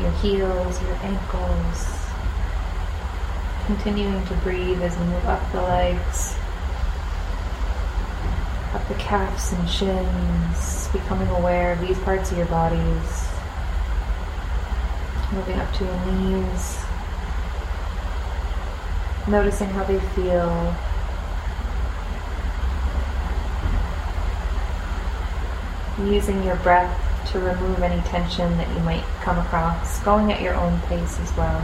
your 0.00 0.10
heels, 0.18 0.82
your 0.82 0.96
ankles. 1.02 2.00
Continuing 3.66 4.26
to 4.26 4.34
breathe 4.42 4.82
as 4.82 4.98
you 4.98 5.04
move 5.04 5.26
up 5.26 5.52
the 5.52 5.62
legs, 5.62 6.34
up 8.74 8.86
the 8.88 8.94
calves 8.94 9.52
and 9.52 9.70
shins, 9.70 10.88
becoming 10.88 11.28
aware 11.28 11.72
of 11.72 11.80
these 11.80 11.98
parts 12.00 12.32
of 12.32 12.36
your 12.36 12.48
bodies 12.48 13.33
moving 15.34 15.58
up 15.58 15.72
to 15.74 15.84
your 15.84 16.06
knees, 16.06 16.78
noticing 19.26 19.68
how 19.68 19.84
they 19.84 19.98
feel. 20.14 20.74
Using 26.08 26.42
your 26.42 26.56
breath 26.56 27.00
to 27.32 27.38
remove 27.38 27.82
any 27.82 28.00
tension 28.02 28.56
that 28.58 28.68
you 28.68 28.80
might 28.80 29.04
come 29.22 29.38
across, 29.38 30.00
going 30.00 30.32
at 30.32 30.40
your 30.40 30.54
own 30.54 30.80
pace 30.82 31.18
as 31.20 31.36
well. 31.36 31.60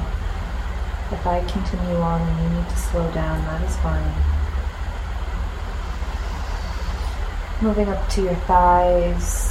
If 1.12 1.26
I 1.26 1.40
continue 1.40 1.96
on 1.96 2.20
and 2.20 2.42
you 2.42 2.60
need 2.60 2.68
to 2.68 2.76
slow 2.76 3.10
down, 3.12 3.44
that 3.44 3.62
is 3.68 3.76
fine. 3.78 4.14
Moving 7.60 7.88
up 7.88 8.08
to 8.10 8.22
your 8.22 8.36
thighs. 8.46 9.49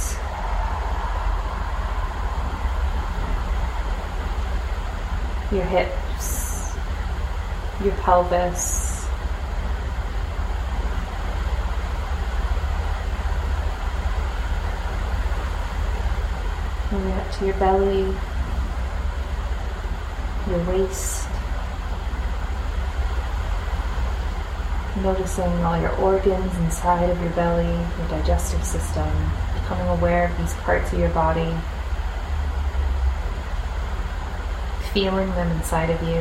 Your 5.52 5.64
hips, 5.64 6.76
your 7.82 7.92
pelvis, 7.96 9.04
moving 16.92 17.12
up 17.12 17.32
to 17.32 17.46
your 17.46 17.54
belly, 17.54 18.14
your 20.48 20.64
waist, 20.68 21.28
noticing 25.02 25.50
all 25.64 25.80
your 25.80 25.94
organs 25.96 26.56
inside 26.58 27.10
of 27.10 27.20
your 27.20 27.30
belly, 27.30 27.66
your 27.66 28.08
digestive 28.08 28.62
system, 28.64 29.08
becoming 29.54 29.88
aware 29.88 30.26
of 30.26 30.38
these 30.38 30.54
parts 30.54 30.92
of 30.92 31.00
your 31.00 31.10
body, 31.10 31.52
feeling 34.92 35.28
them 35.30 35.50
inside 35.52 35.90
of 35.90 36.02
you 36.02 36.20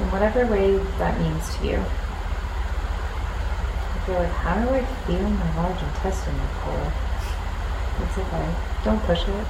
in 0.00 0.10
whatever 0.10 0.46
way 0.46 0.76
that 0.98 1.18
means 1.20 1.56
to 1.56 1.66
you. 1.66 1.78
If 3.96 4.08
you're 4.08 4.18
like, 4.18 4.32
how 4.32 4.60
do 4.60 4.68
I 4.70 4.84
feel 5.06 5.30
my 5.30 5.56
large 5.56 5.82
intestine, 5.82 6.34
Nichole? 6.34 6.92
It's 8.02 8.18
okay. 8.18 8.54
Don't 8.84 9.02
push 9.02 9.22
it. 9.22 9.46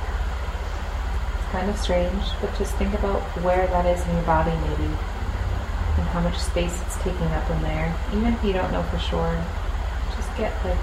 It's 1.39 1.49
kind 1.51 1.71
of 1.71 1.79
strange, 1.79 2.25
but 2.41 2.57
just 2.59 2.75
think 2.77 2.95
about 2.95 3.23
where 3.43 3.67
that 3.67 3.87
is 3.87 4.07
in 4.07 4.15
your 4.15 4.25
body, 4.25 4.53
maybe 4.69 4.97
and 5.97 6.07
how 6.09 6.21
much 6.21 6.39
space 6.39 6.81
it's 6.83 6.97
taking 7.03 7.27
up 7.29 7.49
in 7.51 7.63
there. 7.63 7.95
Even 8.15 8.33
if 8.33 8.45
you 8.45 8.53
don't 8.53 8.73
know 8.73 8.83
for 8.85 8.99
sure, 8.99 9.45
just 10.17 10.29
get 10.37 10.53
like 10.65 10.79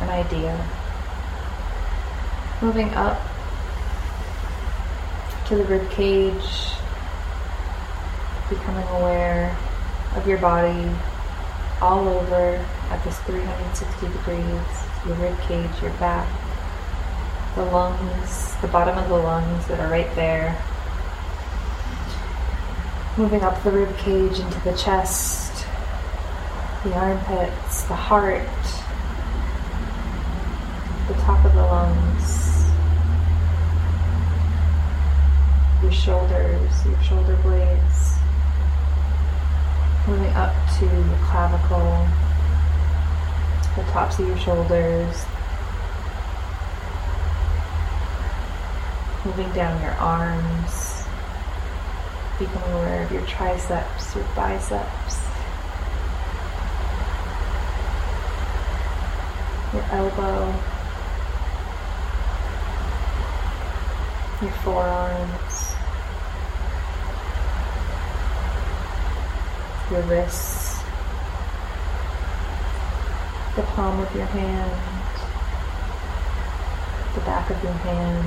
an 0.00 0.08
idea. 0.10 0.54
Moving 2.60 2.92
up 2.94 3.20
to 5.50 5.56
the 5.56 5.64
rib 5.64 5.90
cage, 5.90 6.70
becoming 8.48 8.86
aware 9.00 9.58
of 10.14 10.24
your 10.24 10.38
body 10.38 10.88
all 11.82 12.08
over 12.08 12.64
at 12.90 13.02
this 13.02 13.18
360 13.22 14.06
degrees, 14.06 14.46
your 15.04 15.16
rib 15.16 15.36
cage, 15.40 15.82
your 15.82 15.90
back, 15.94 16.28
the 17.56 17.64
lungs, 17.64 18.54
the 18.60 18.68
bottom 18.68 18.96
of 18.96 19.08
the 19.08 19.16
lungs 19.16 19.66
that 19.66 19.80
are 19.80 19.90
right 19.90 20.14
there, 20.14 20.56
moving 23.16 23.42
up 23.42 23.60
the 23.64 23.72
rib 23.72 23.96
cage 23.96 24.38
into 24.38 24.60
the 24.60 24.76
chest, 24.76 25.66
the 26.84 26.94
armpits, 26.94 27.82
the 27.82 27.96
heart, 27.96 28.46
the 31.08 31.14
top 31.24 31.44
of 31.44 31.52
the 31.54 31.62
lungs, 31.62 32.39
your 35.90 35.98
shoulders, 35.98 36.86
your 36.86 37.02
shoulder 37.02 37.36
blades, 37.42 38.14
moving 40.06 40.32
up 40.34 40.54
to 40.78 40.84
your 40.84 41.18
clavicle, 41.24 42.06
the 43.74 43.82
tops 43.90 44.20
of 44.20 44.28
your 44.28 44.38
shoulders, 44.38 45.24
moving 49.24 49.50
down 49.52 49.82
your 49.82 49.94
arms. 49.94 50.86
Becoming 52.38 52.72
aware 52.72 53.02
of 53.04 53.12
your 53.12 53.26
triceps, 53.26 54.14
your 54.14 54.24
biceps, 54.34 55.18
your 59.74 59.82
elbow, 59.90 60.54
your 64.40 64.52
forearms, 64.62 65.49
your 69.90 70.02
wrists, 70.02 70.78
the 73.56 73.62
palm 73.74 73.98
of 73.98 74.14
your 74.14 74.26
hand, 74.26 74.70
the 77.14 77.20
back 77.22 77.50
of 77.50 77.62
your 77.62 77.72
hand, 77.72 78.24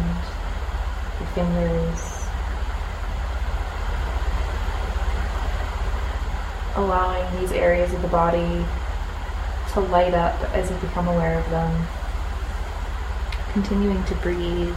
your 1.20 1.30
fingers, 1.30 2.28
allowing 6.76 7.40
these 7.40 7.52
areas 7.54 7.94
of 7.94 8.02
the 8.02 8.08
body 8.10 8.66
to 9.72 9.80
light 9.80 10.14
up 10.14 10.38
as 10.54 10.70
you 10.70 10.76
become 10.78 11.08
aware 11.08 11.40
of 11.40 11.50
them. 11.50 11.88
Continuing 13.54 14.04
to 14.06 14.16
breathe 14.16 14.76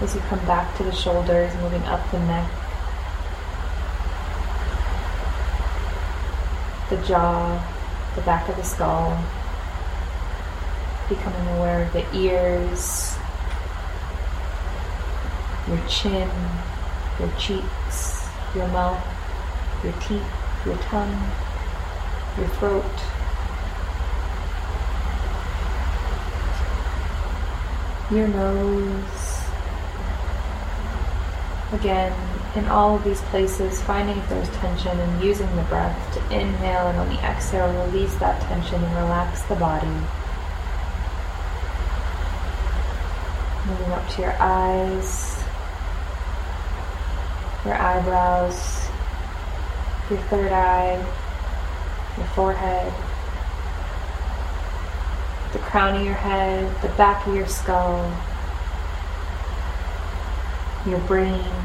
as 0.00 0.14
you 0.14 0.20
come 0.22 0.38
back 0.46 0.74
to 0.76 0.84
the 0.84 0.92
shoulders, 0.92 1.54
moving 1.56 1.82
up 1.82 2.10
the 2.12 2.18
neck, 2.20 2.50
the 6.90 6.96
jaw, 7.06 7.62
the 8.14 8.22
back 8.22 8.48
of 8.48 8.56
the 8.56 8.64
skull, 8.64 9.22
becoming 11.08 11.46
aware 11.56 11.82
of 11.82 11.92
the 11.92 12.04
ears, 12.16 13.16
your 15.68 15.86
chin, 15.88 16.30
your 17.18 17.30
cheeks, 17.38 18.28
your 18.54 18.68
mouth, 18.68 19.04
your 19.84 19.92
teeth 20.00 20.22
your 20.68 20.76
tongue, 20.78 21.30
your 22.36 22.48
throat. 22.48 22.84
Your 28.10 28.28
nose. 28.28 29.40
Again, 31.72 32.12
in 32.56 32.64
all 32.66 32.96
of 32.96 33.04
these 33.04 33.20
places, 33.22 33.80
finding 33.82 34.16
if 34.16 34.28
there's 34.28 34.48
tension 34.56 34.98
and 34.98 35.22
using 35.22 35.54
the 35.56 35.62
breath 35.62 36.14
to 36.14 36.20
inhale 36.34 36.88
and 36.88 36.98
on 36.98 37.08
the 37.08 37.20
exhale, 37.22 37.70
release 37.86 38.14
that 38.16 38.40
tension 38.42 38.82
and 38.82 38.94
relax 38.96 39.42
the 39.42 39.54
body. 39.56 39.86
Moving 43.66 43.92
up 43.92 44.08
to 44.10 44.22
your 44.22 44.36
eyes, 44.40 45.44
your 47.64 47.74
eyebrows, 47.74 48.88
your 50.08 50.18
third 50.30 50.52
eye, 50.52 50.96
your 52.16 52.26
forehead, 52.28 52.92
the 55.52 55.58
crown 55.58 55.96
of 55.96 56.04
your 56.04 56.14
head, 56.14 56.82
the 56.82 56.88
back 56.96 57.26
of 57.26 57.34
your 57.34 57.46
skull, 57.46 58.10
your 60.86 60.98
brain. 61.00 61.57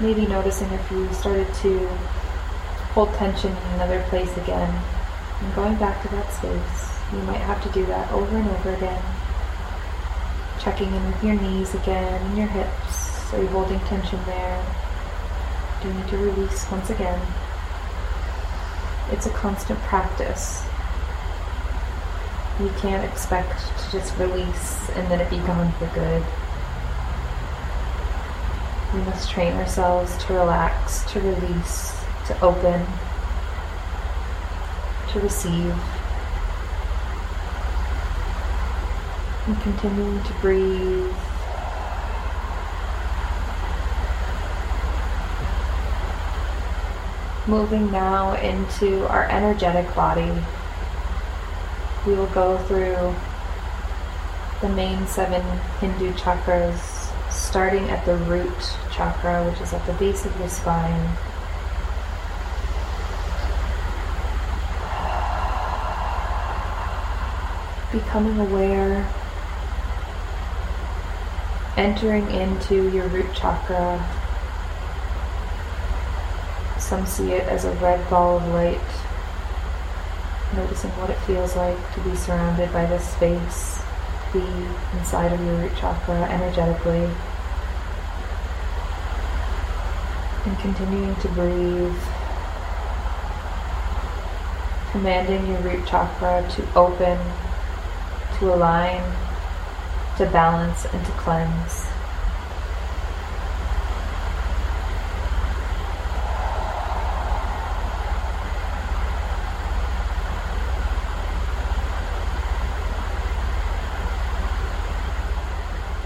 Maybe 0.00 0.26
noticing 0.26 0.70
if 0.72 0.90
you 0.90 1.12
started 1.12 1.52
to 1.54 1.86
hold 2.94 3.12
tension 3.14 3.50
in 3.50 3.72
another 3.74 4.02
place 4.08 4.36
again 4.36 4.82
and 5.40 5.54
going 5.54 5.76
back 5.76 6.02
to 6.02 6.08
that 6.08 6.32
space. 6.32 6.90
You 7.12 7.18
might 7.22 7.40
have 7.40 7.62
to 7.62 7.68
do 7.70 7.86
that 7.86 8.10
over 8.12 8.36
and 8.36 8.48
over 8.48 8.74
again 8.74 9.02
checking 10.64 10.88
in 10.94 11.04
with 11.04 11.22
your 11.22 11.34
knees 11.34 11.74
again 11.74 12.22
and 12.22 12.38
your 12.38 12.46
hips. 12.46 13.32
Are 13.34 13.40
you 13.40 13.48
holding 13.48 13.78
tension 13.80 14.18
there? 14.24 14.64
Do 15.82 15.88
you 15.88 15.94
need 15.94 16.08
to 16.08 16.16
release 16.16 16.70
once 16.70 16.88
again? 16.88 17.20
It's 19.10 19.26
a 19.26 19.30
constant 19.30 19.78
practice. 19.80 20.64
You 22.58 22.70
can't 22.78 23.04
expect 23.04 23.60
to 23.78 23.92
just 23.92 24.16
release 24.16 24.88
and 24.90 25.10
then 25.10 25.20
it 25.20 25.28
be 25.28 25.38
gone 25.38 25.70
for 25.72 25.86
good. 25.88 26.24
We 28.94 29.00
must 29.00 29.28
train 29.28 29.54
ourselves 29.54 30.16
to 30.26 30.34
relax, 30.34 31.02
to 31.10 31.20
release, 31.20 32.00
to 32.28 32.40
open, 32.40 32.86
to 35.08 35.20
receive. 35.20 35.74
And 39.48 39.60
continuing 39.62 40.22
to 40.22 40.32
breathe. 40.34 41.12
Moving 47.48 47.90
now 47.90 48.34
into 48.36 49.08
our 49.08 49.24
energetic 49.24 49.92
body. 49.96 50.32
We 52.06 52.14
will 52.14 52.28
go 52.28 52.58
through 52.58 53.12
the 54.60 54.68
main 54.68 55.04
seven 55.08 55.42
Hindu 55.80 56.12
chakras, 56.12 56.93
starting 57.34 57.90
at 57.90 58.04
the 58.06 58.16
root 58.16 58.76
chakra, 58.92 59.44
which 59.44 59.60
is 59.60 59.72
at 59.72 59.84
the 59.86 59.92
base 59.94 60.24
of 60.24 60.38
your 60.38 60.48
spine. 60.48 61.10
Becoming 67.92 68.38
aware, 68.40 69.08
entering 71.76 72.30
into 72.30 72.88
your 72.90 73.06
root 73.08 73.32
chakra. 73.34 74.02
Some 76.78 77.06
see 77.06 77.32
it 77.32 77.48
as 77.48 77.64
a 77.64 77.72
red 77.74 78.08
ball 78.08 78.38
of 78.38 78.48
light. 78.48 78.80
Noticing 80.54 80.90
what 80.92 81.10
it 81.10 81.18
feels 81.20 81.56
like 81.56 81.94
to 81.94 82.00
be 82.00 82.14
surrounded 82.14 82.72
by 82.72 82.86
this 82.86 83.08
space 83.08 83.83
inside 84.98 85.32
of 85.32 85.40
your 85.40 85.56
root 85.56 85.72
chakra 85.76 86.22
energetically. 86.24 87.08
And 90.46 90.58
continuing 90.58 91.14
to 91.16 91.28
breathe 91.28 91.96
commanding 94.94 95.44
your 95.48 95.58
root 95.58 95.84
chakra 95.86 96.46
to 96.48 96.74
open, 96.74 97.18
to 98.38 98.54
align, 98.54 99.02
to 100.16 100.26
balance, 100.26 100.84
and 100.84 101.04
to 101.04 101.12
cleanse. 101.12 101.93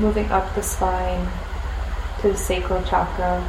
Moving 0.01 0.31
up 0.31 0.55
the 0.55 0.63
spine 0.63 1.29
to 2.21 2.29
the 2.33 2.37
sacral 2.37 2.83
chakra, 2.85 3.43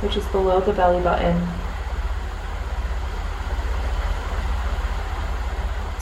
which 0.00 0.16
is 0.16 0.26
below 0.26 0.60
the 0.60 0.72
belly 0.72 1.02
button 1.02 1.48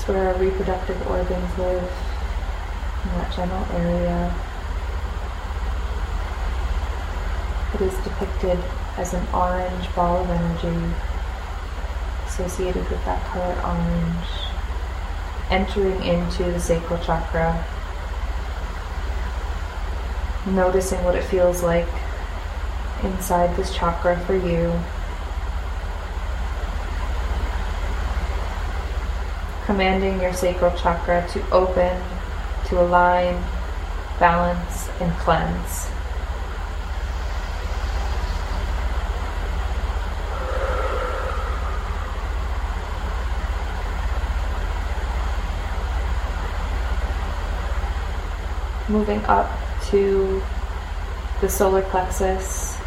It's 0.02 0.08
where 0.08 0.34
our 0.34 0.34
reproductive 0.34 1.00
organs 1.06 1.58
live, 1.58 1.92
in 3.04 3.10
that 3.18 3.32
general 3.32 3.64
area. 3.70 4.34
It 7.72 7.82
is 7.82 7.94
depicted 8.02 8.58
as 8.96 9.14
an 9.14 9.24
orange 9.32 9.94
ball 9.94 10.24
of 10.24 10.28
energy 10.28 10.92
associated 12.26 12.90
with 12.90 13.04
that 13.04 13.24
color 13.26 13.54
orange, 13.64 14.26
entering 15.50 16.02
into 16.02 16.50
the 16.50 16.58
sacral 16.58 16.98
chakra, 17.04 17.64
noticing 20.46 21.02
what 21.04 21.14
it 21.14 21.24
feels 21.24 21.62
like 21.62 21.88
inside 23.02 23.56
this 23.56 23.74
chakra 23.74 24.18
for 24.26 24.34
you. 24.34 24.72
commanding 29.64 30.20
your 30.20 30.32
sacral 30.32 30.76
chakra 30.76 31.26
to 31.30 31.50
open, 31.50 32.02
to 32.66 32.80
align, 32.80 33.42
balance, 34.18 34.88
and 35.00 35.12
cleanse. 35.18 35.88
Moving 48.88 49.24
up 49.24 49.61
to 49.90 50.42
the 51.40 51.48
solar 51.48 51.82
plexus 51.82 52.78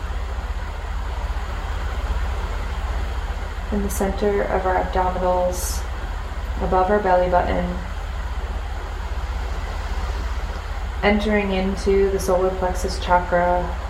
in 3.72 3.84
the 3.84 3.90
center 3.90 4.44
of 4.44 4.66
our 4.66 4.84
abdominals 4.84 5.84
above 6.62 6.90
our 6.90 7.00
belly 7.00 7.30
button, 7.30 7.66
entering 11.04 11.52
into 11.52 12.10
the 12.12 12.20
solar 12.20 12.50
plexus 12.52 13.00
chakra. 13.00 13.85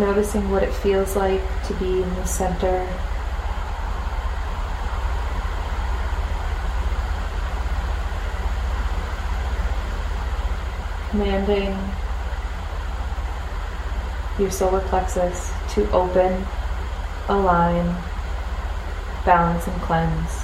Noticing 0.00 0.50
what 0.50 0.62
it 0.62 0.72
feels 0.72 1.14
like 1.14 1.42
to 1.66 1.74
be 1.74 2.02
in 2.02 2.14
the 2.14 2.24
center 2.24 2.88
commanding 11.10 11.76
your 14.38 14.50
solar 14.50 14.80
plexus 14.80 15.52
to 15.74 15.90
open, 15.90 16.46
align, 17.28 17.94
balance, 19.26 19.66
and 19.66 19.82
cleanse. 19.82 20.39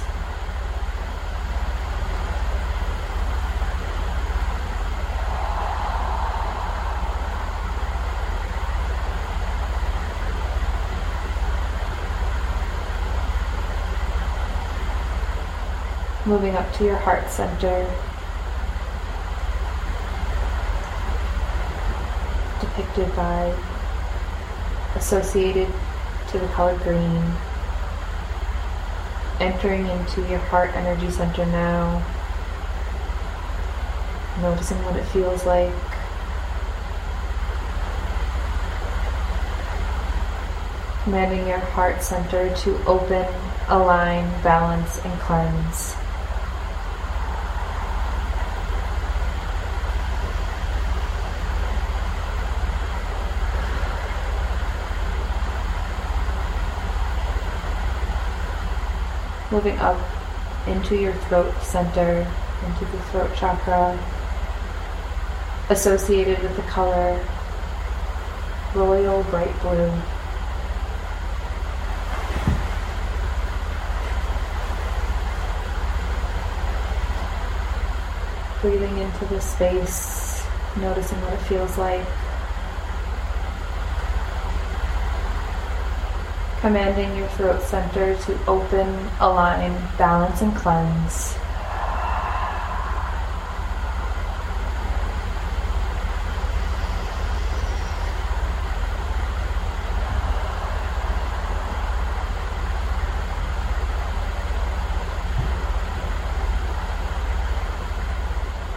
Moving 16.27 16.55
up 16.55 16.71
to 16.73 16.83
your 16.83 16.97
heart 16.97 17.29
center. 17.31 17.87
depicted 22.77 23.15
by 23.15 23.55
associated 24.95 25.67
to 26.29 26.39
the 26.39 26.47
color 26.47 26.77
green, 26.79 27.23
entering 29.39 29.85
into 29.87 30.21
your 30.27 30.39
heart 30.39 30.71
energy 30.75 31.09
center 31.09 31.45
now, 31.45 32.03
noticing 34.41 34.77
what 34.83 34.95
it 34.95 35.05
feels 35.05 35.45
like. 35.45 35.73
Commanding 41.03 41.47
your 41.47 41.59
heart 41.59 42.03
center 42.03 42.53
to 42.57 42.85
open, 42.85 43.25
align, 43.69 44.25
balance, 44.43 44.99
and 45.05 45.19
cleanse. 45.21 45.95
Moving 59.51 59.77
up 59.79 59.99
into 60.67 60.95
your 60.95 61.13
throat 61.13 61.53
center, 61.61 62.27
into 62.65 62.85
the 62.85 63.01
throat 63.03 63.33
chakra, 63.35 63.97
associated 65.69 66.41
with 66.41 66.55
the 66.55 66.61
color 66.63 67.19
royal 68.75 69.23
bright 69.23 69.59
blue. 69.61 69.91
Breathing 78.61 78.97
into 78.97 79.25
this 79.25 79.45
space, 79.51 80.43
noticing 80.77 81.21
what 81.21 81.33
it 81.33 81.41
feels 81.43 81.77
like. 81.77 82.05
Commanding 86.59 87.15
your 87.15 87.27
throat 87.29 87.61
center 87.61 88.17
to 88.17 88.45
open, 88.47 88.87
align, 89.19 89.71
balance, 89.97 90.41
and 90.41 90.55
cleanse. 90.55 91.35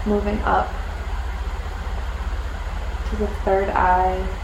Moving 0.06 0.38
up 0.40 0.68
to 3.08 3.16
the 3.16 3.26
third 3.44 3.68
eye 3.70 4.39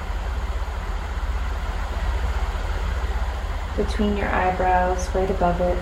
between 3.77 4.17
your 4.17 4.29
eyebrows, 4.29 5.07
right 5.15 5.31
above 5.31 5.61
it. 5.61 5.79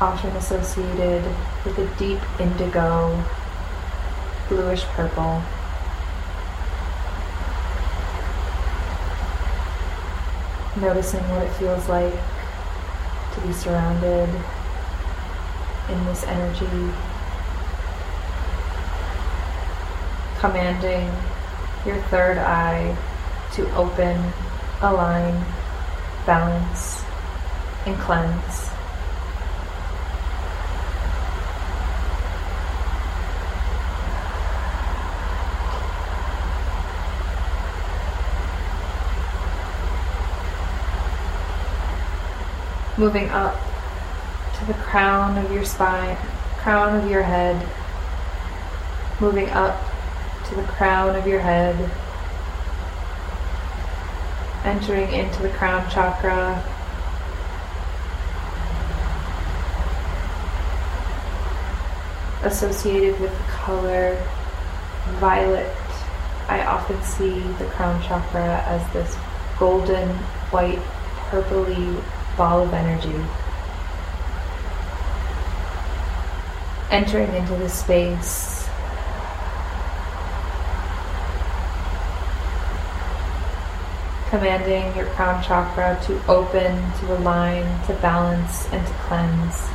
Often 0.00 0.30
associated 0.36 1.22
with 1.64 1.78
a 1.78 1.86
deep 1.98 2.20
indigo, 2.40 3.22
bluish 4.48 4.84
purple. 4.84 5.42
Noticing 10.80 11.20
what 11.28 11.42
it 11.42 11.52
feels 11.54 11.86
like 11.88 12.14
to 13.34 13.40
be 13.46 13.52
surrounded 13.52 14.28
in 15.90 16.04
this 16.06 16.24
energy 16.24 16.94
commanding 20.38 21.10
your 21.84 22.00
third 22.04 22.38
eye 22.38 22.96
to 23.54 23.74
open, 23.74 24.32
align, 24.80 25.44
balance, 26.24 27.02
and 27.86 27.96
cleanse. 27.98 28.70
Moving 42.96 43.30
up 43.30 43.58
to 44.58 44.66
the 44.66 44.74
crown 44.74 45.38
of 45.38 45.50
your 45.50 45.64
spine, 45.64 46.16
crown 46.58 46.94
of 47.02 47.10
your 47.10 47.22
head, 47.22 47.66
moving 49.20 49.48
up 49.50 49.80
to 50.48 50.54
the 50.54 50.62
crown 50.64 51.16
of 51.16 51.26
your 51.26 51.40
head, 51.40 51.90
entering 54.64 55.12
into 55.12 55.42
the 55.42 55.48
crown 55.50 55.88
chakra. 55.90 56.62
Associated 62.42 63.18
with 63.20 63.36
the 63.36 63.44
color 63.44 64.16
violet, 65.18 65.76
I 66.48 66.64
often 66.66 67.02
see 67.02 67.40
the 67.58 67.66
crown 67.66 68.02
chakra 68.02 68.62
as 68.66 68.92
this 68.92 69.16
golden, 69.58 70.08
white, 70.50 70.80
purpley 71.30 72.02
ball 72.36 72.62
of 72.62 72.72
energy. 72.72 73.24
Entering 76.90 77.32
into 77.34 77.54
this 77.56 77.74
space 77.74 78.59
commanding 84.30 84.96
your 84.96 85.06
crown 85.16 85.42
chakra 85.42 86.00
to 86.06 86.24
open, 86.30 86.72
to 87.00 87.18
align, 87.18 87.64
to 87.84 87.92
balance, 87.94 88.68
and 88.68 88.86
to 88.86 88.92
cleanse. 88.92 89.68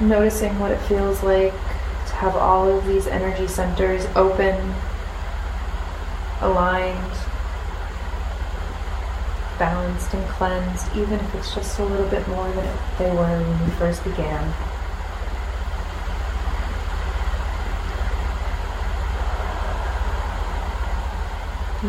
Noticing 0.00 0.56
what 0.60 0.70
it 0.70 0.78
feels 0.82 1.24
like 1.24 1.52
to 1.52 2.14
have 2.14 2.36
all 2.36 2.70
of 2.70 2.86
these 2.86 3.08
energy 3.08 3.48
centers 3.48 4.06
open, 4.14 4.74
aligned, 6.40 7.29
balanced 10.00 10.14
and 10.14 10.28
cleansed, 10.28 10.96
even 10.96 11.18
if 11.18 11.34
it's 11.34 11.54
just 11.54 11.78
a 11.78 11.84
little 11.84 12.08
bit 12.08 12.26
more 12.28 12.50
than 12.52 12.78
they 12.98 13.10
were 13.10 13.40
when 13.40 13.64
we 13.64 13.70
first 13.72 14.02
began. 14.04 14.52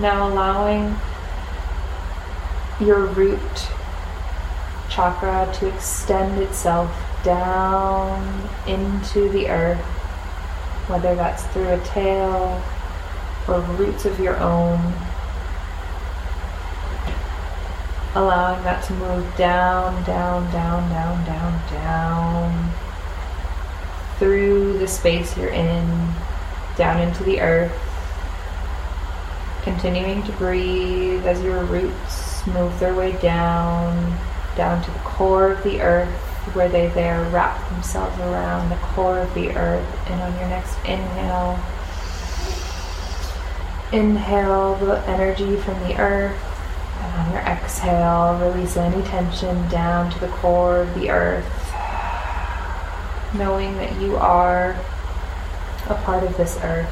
Now 0.02 0.30
allowing 0.30 0.96
your 2.80 3.06
root 3.08 3.40
chakra 4.90 5.52
to 5.56 5.68
extend 5.68 6.42
itself 6.42 6.94
down 7.24 8.50
into 8.68 9.30
the 9.30 9.50
earth, 9.50 9.80
whether 10.88 11.16
that's 11.16 11.44
through 11.48 11.70
a 11.70 11.80
tail 11.80 12.62
or 13.48 13.60
roots 13.62 14.06
of 14.06 14.20
your 14.20 14.38
own 14.38 14.94
allowing 18.14 18.62
that 18.64 18.84
to 18.86 18.94
move 18.94 19.38
down, 19.38 20.04
down, 20.04 20.52
down, 20.52 20.90
down, 20.90 21.26
down, 21.26 21.72
down 21.72 22.72
through 24.18 24.78
the 24.80 24.88
space 24.88 25.38
you're 25.38 25.50
in, 25.50 26.14
down 26.78 27.00
into 27.00 27.24
the 27.24 27.40
earth. 27.40 27.72
Continuing 29.64 30.24
to 30.24 30.32
breathe 30.34 31.26
as 31.26 31.42
your 31.42 31.64
roots 31.66 32.46
move 32.48 32.78
their 32.80 32.94
way 32.94 33.14
down, 33.22 34.18
down 34.58 34.84
to 34.84 34.92
the 34.92 35.00
core 35.00 35.52
of 35.52 35.64
the 35.64 35.82
earth, 35.82 36.10
where 36.54 36.68
they 36.68 36.88
there 36.90 37.24
wrap 37.30 37.70
themselves 37.70 38.18
around 38.20 38.70
the 38.70 38.76
core 38.78 39.20
of 39.20 39.34
the 39.34 39.56
earth. 39.56 40.10
And 40.10 40.22
on 40.22 40.34
your 40.34 40.50
next 40.50 40.76
inhale, 40.80 41.60
inhale 43.94 44.76
the 44.76 45.02
energy 45.08 45.56
from 45.56 45.80
the 45.88 45.98
earth 45.98 46.51
on 47.14 47.32
your 47.32 47.42
exhale, 47.42 48.40
release 48.40 48.78
any 48.78 49.02
tension 49.04 49.68
down 49.70 50.12
to 50.12 50.20
the 50.20 50.28
core 50.28 50.78
of 50.82 50.94
the 50.96 51.10
earth, 51.10 51.46
knowing 53.34 53.76
that 53.78 54.00
you 54.02 54.16
are 54.18 54.72
a 55.90 55.96
part 56.04 56.24
of 56.24 56.36
this 56.38 56.58
earth. 56.64 56.90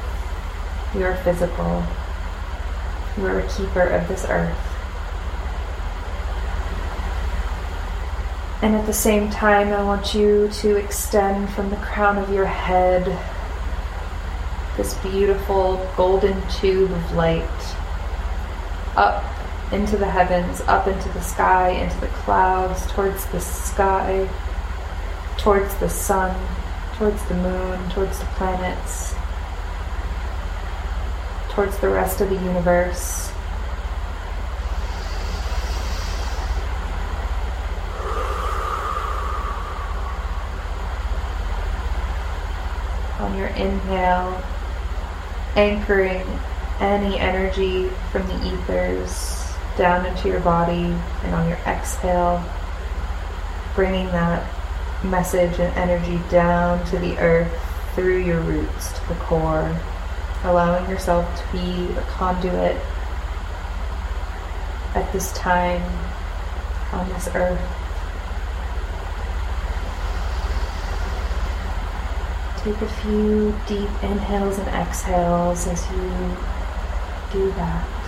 You 0.94 1.04
are 1.04 1.16
physical. 1.16 1.84
You 3.16 3.26
are 3.26 3.40
a 3.40 3.48
keeper 3.48 3.82
of 3.82 4.08
this 4.08 4.26
earth. 4.28 4.58
And 8.62 8.74
at 8.74 8.84
the 8.84 8.92
same 8.92 9.30
time, 9.30 9.68
I 9.72 9.82
want 9.82 10.14
you 10.14 10.48
to 10.48 10.76
extend 10.76 11.48
from 11.50 11.70
the 11.70 11.76
crown 11.76 12.18
of 12.18 12.30
your 12.30 12.44
head 12.44 13.06
this 14.76 14.94
beautiful 14.98 15.86
golden 15.96 16.46
tube 16.48 16.90
of 16.90 17.12
light 17.12 17.48
up 18.96 19.24
into 19.72 19.96
the 19.96 20.06
heavens, 20.06 20.60
up 20.62 20.88
into 20.88 21.08
the 21.10 21.20
sky, 21.20 21.70
into 21.70 21.98
the 22.00 22.08
clouds, 22.08 22.86
towards 22.92 23.24
the 23.26 23.40
sky, 23.40 24.28
towards 25.38 25.74
the 25.76 25.88
sun, 25.88 26.36
towards 26.96 27.24
the 27.26 27.34
moon, 27.34 27.88
towards 27.90 28.18
the 28.18 28.24
planets, 28.36 29.14
towards 31.50 31.78
the 31.78 31.88
rest 31.88 32.20
of 32.20 32.28
the 32.30 32.34
universe. 32.34 33.32
On 43.20 43.38
your 43.38 43.48
inhale, 43.48 44.42
anchoring 45.54 46.26
any 46.80 47.18
energy 47.18 47.88
from 48.10 48.26
the 48.26 48.52
ethers 48.52 49.39
down 49.76 50.06
into 50.06 50.28
your 50.28 50.40
body, 50.40 50.94
and 51.24 51.34
on 51.34 51.48
your 51.48 51.58
exhale, 51.66 52.44
bringing 53.74 54.06
that 54.06 54.46
message 55.04 55.58
and 55.58 55.74
energy 55.76 56.20
down 56.30 56.84
to 56.86 56.98
the 56.98 57.16
earth 57.18 57.52
through 57.94 58.18
your 58.18 58.40
roots 58.40 58.92
to 58.92 59.08
the 59.08 59.14
core, 59.14 59.74
allowing 60.44 60.88
yourself 60.90 61.26
to 61.36 61.52
be 61.52 61.92
a 61.94 62.02
conduit 62.02 62.76
at 64.94 65.10
this 65.12 65.32
time 65.32 65.82
on 66.92 67.08
this 67.10 67.28
earth. 67.34 67.60
Take 72.58 72.80
a 72.82 72.88
few 73.00 73.54
deep 73.66 73.88
inhales 74.02 74.58
and 74.58 74.68
exhales 74.68 75.66
as 75.66 75.90
you 75.90 76.36
do 77.32 77.50
that 77.52 77.99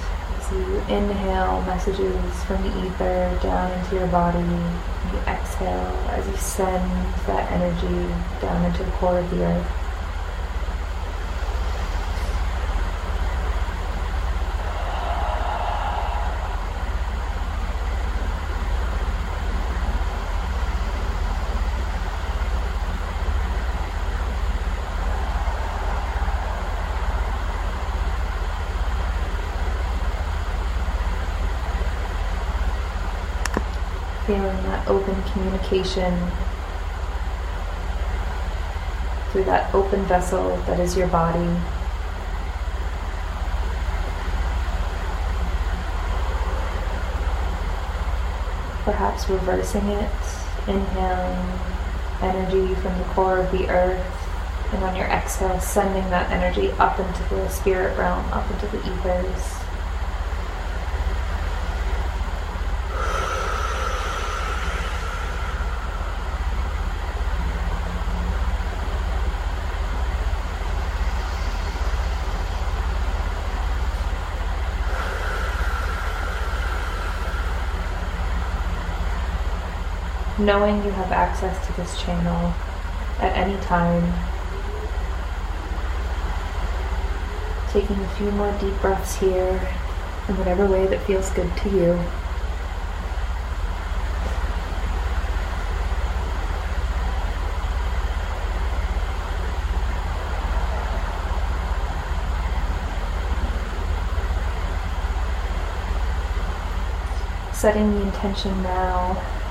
you 0.53 0.79
inhale 0.89 1.63
messages 1.63 2.45
from 2.45 2.63
the 2.63 2.87
ether 2.87 3.39
down 3.43 3.71
into 3.79 3.97
your 3.97 4.07
body. 4.09 4.39
You 4.39 5.19
exhale 5.27 5.97
as 6.11 6.27
you 6.27 6.37
send 6.37 6.85
that 7.27 7.51
energy 7.51 8.15
down 8.41 8.65
into 8.65 8.85
the 8.85 8.91
core 8.93 9.19
of 9.19 9.31
the 9.31 9.45
earth. 9.45 9.83
feeling 34.27 34.63
that 34.63 34.87
open 34.89 35.15
communication 35.73 36.31
through 39.31 39.45
that 39.45 39.75
open 39.75 40.05
vessel 40.05 40.57
that 40.67 40.79
is 40.79 40.97
your 40.97 41.07
body. 41.09 41.39
Perhaps 48.85 49.29
reversing 49.31 49.87
it, 49.89 50.11
inhaling 50.69 51.59
energy 52.21 52.75
from 52.75 52.99
the 52.99 53.05
core 53.15 53.39
of 53.39 53.51
the 53.51 53.69
earth 53.69 54.07
And 54.73 54.85
on 54.85 54.97
your 54.97 55.07
exhale, 55.07 55.61
sending 55.61 56.09
that 56.11 56.31
energy 56.31 56.71
up 56.73 56.99
into 56.99 57.23
the 57.29 57.49
spirit 57.49 57.97
realm, 57.99 58.25
up 58.33 58.51
into 58.51 58.67
the 58.69 58.79
ethers. 58.79 59.62
Knowing 80.45 80.85
you 80.85 80.91
have 80.91 81.13
access 81.13 81.67
to 81.67 81.73
this 81.75 82.01
channel 82.01 82.53
at 83.19 83.37
any 83.37 83.57
time. 83.63 84.03
Taking 87.71 87.97
a 87.97 88.09
few 88.17 88.31
more 88.33 88.53
deep 88.59 88.75
breaths 88.81 89.17
here 89.17 89.61
in 90.29 90.37
whatever 90.37 90.67
way 90.67 90.87
that 90.87 91.03
feels 91.07 91.31
good 91.31 91.51
to 91.59 91.69
you. 91.71 91.99
Setting 107.53 107.93
the 107.95 108.03
intention 108.03 108.61
now 108.65 109.42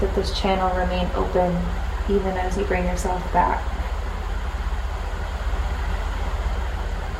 that 0.00 0.14
this 0.14 0.38
channel 0.38 0.74
remain 0.76 1.08
open 1.14 1.56
even 2.08 2.36
as 2.36 2.56
you 2.56 2.64
bring 2.64 2.84
yourself 2.84 3.22
back. 3.32 3.62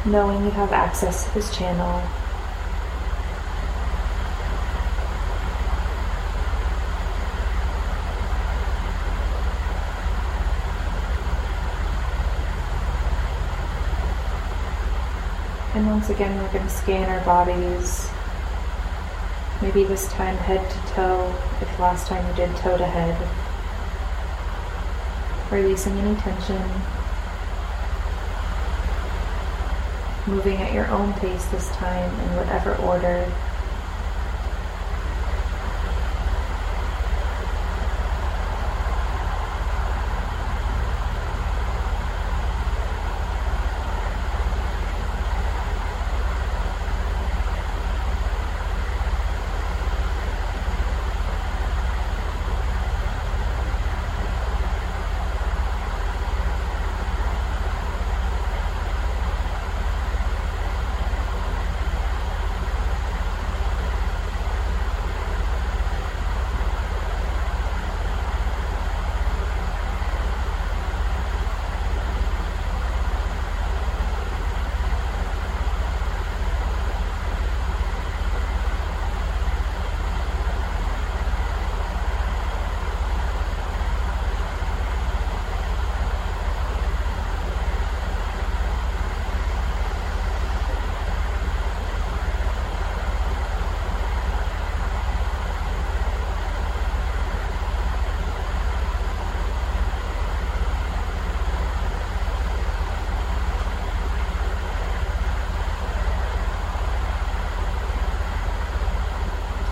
Knowing 0.07 0.45
you 0.45 0.51
have 0.51 0.73
access 0.73 1.25
to 1.25 1.35
this 1.35 1.55
channel. 1.57 2.03
And 15.75 15.87
once 15.87 16.09
again, 16.11 16.37
we're 16.43 16.53
going 16.53 16.65
to 16.65 16.71
scan 16.71 17.09
our 17.11 17.25
bodies 17.25 18.09
Maybe 19.61 19.83
this 19.85 20.07
time 20.13 20.37
head 20.37 20.71
to 20.71 20.95
toe, 20.95 21.35
if 21.61 21.79
last 21.81 22.07
time 22.07 22.27
you 22.29 22.35
did 22.35 22.57
toe 22.57 22.79
to 22.79 22.87
head. 22.87 23.17
Releasing 25.51 25.99
any 25.99 26.15
tension. 26.21 26.63
Moving 30.27 30.59
at 30.59 30.73
your 30.73 30.87
own 30.89 31.13
pace 31.15 31.45
this 31.47 31.69
time 31.71 32.13
in 32.21 32.37
whatever 32.37 32.77
order 32.77 33.33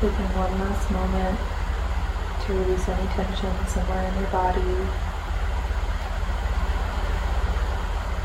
taking 0.06 0.36
one 0.38 0.52
last 0.60 0.88
moment 0.92 1.36
to 2.46 2.52
release 2.52 2.88
any 2.88 3.08
tension 3.08 3.50
somewhere 3.66 4.06
in 4.06 4.14
your 4.20 4.30
body. 4.30 4.60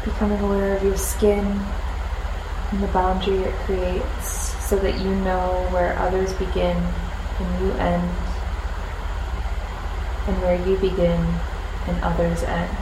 Becoming 0.06 0.40
aware 0.42 0.78
of 0.78 0.84
your 0.84 0.98
skin 0.98 1.44
and 2.72 2.84
the 2.84 2.88
boundary 2.88 3.40
it 3.40 3.56
creates 3.66 4.28
so 4.64 4.78
that 4.78 5.00
you 5.00 5.16
know 5.26 5.68
where 5.72 5.98
others 5.98 6.34
begin 6.34 6.78
and 6.78 7.66
you 7.66 7.72
end, 7.74 8.10
and 10.28 10.42
where 10.44 10.68
you 10.68 10.78
begin 10.78 11.20
and 11.88 12.04
others 12.04 12.44
end. 12.44 12.78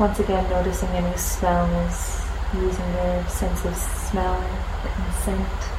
Once 0.00 0.18
again, 0.18 0.48
noticing 0.48 0.88
any 0.90 1.16
smells 1.18 2.25
using 2.54 2.92
your 2.94 3.24
sense 3.28 3.64
of 3.64 3.74
smell 3.76 4.34
and 4.34 5.14
scent. 5.14 5.76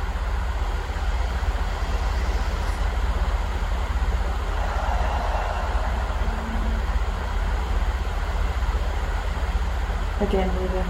Again, 10.20 10.50
moving 10.56 10.84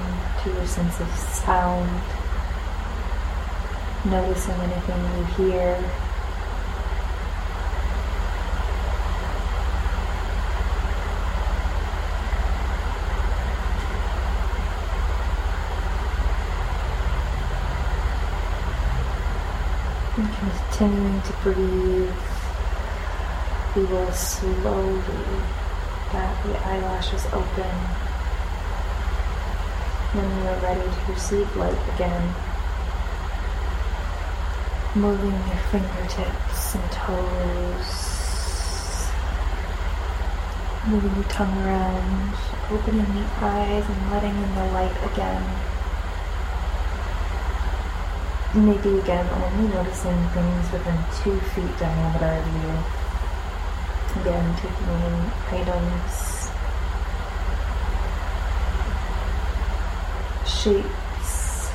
to 0.43 0.49
your 0.51 0.65
sense 0.65 0.99
of 0.99 1.09
sound, 1.15 2.01
noticing 4.05 4.53
anything 4.53 5.01
you 5.17 5.51
hear. 5.51 6.06
Continuing 20.77 21.21
to 21.23 21.33
breathe, 21.41 22.13
we 23.75 23.83
will 23.85 24.11
slowly 24.11 25.01
bat 26.11 26.45
the 26.45 26.55
eyelashes 26.67 27.25
open. 27.33 27.75
When 30.13 30.27
we 30.37 30.47
are 30.47 30.59
ready 30.59 30.87
to 30.87 31.11
receive 31.11 31.55
light 31.55 31.79
again, 31.95 32.35
moving 34.93 35.31
your 35.31 35.61
fingertips 35.71 36.75
and 36.75 36.91
toes, 36.91 37.89
moving 40.85 41.15
your 41.15 41.23
tongue 41.23 41.57
around, 41.65 42.35
opening 42.69 43.15
the 43.15 43.25
eyes 43.41 43.83
and 43.89 44.11
letting 44.11 44.35
in 44.35 44.53
the 44.53 44.65
light 44.73 45.11
again. 45.11 45.66
Maybe 48.57 48.97
again 48.97 49.27
only 49.29 49.71
noticing 49.71 50.17
things 50.29 50.71
within 50.71 50.97
two 51.21 51.39
feet 51.51 51.77
diameter 51.77 52.25
of 52.25 52.47
you. 52.55 52.73
Again, 54.19 54.55
taking 54.55 54.93
in 55.05 55.15
items, 55.51 56.49
shapes, 60.47 61.69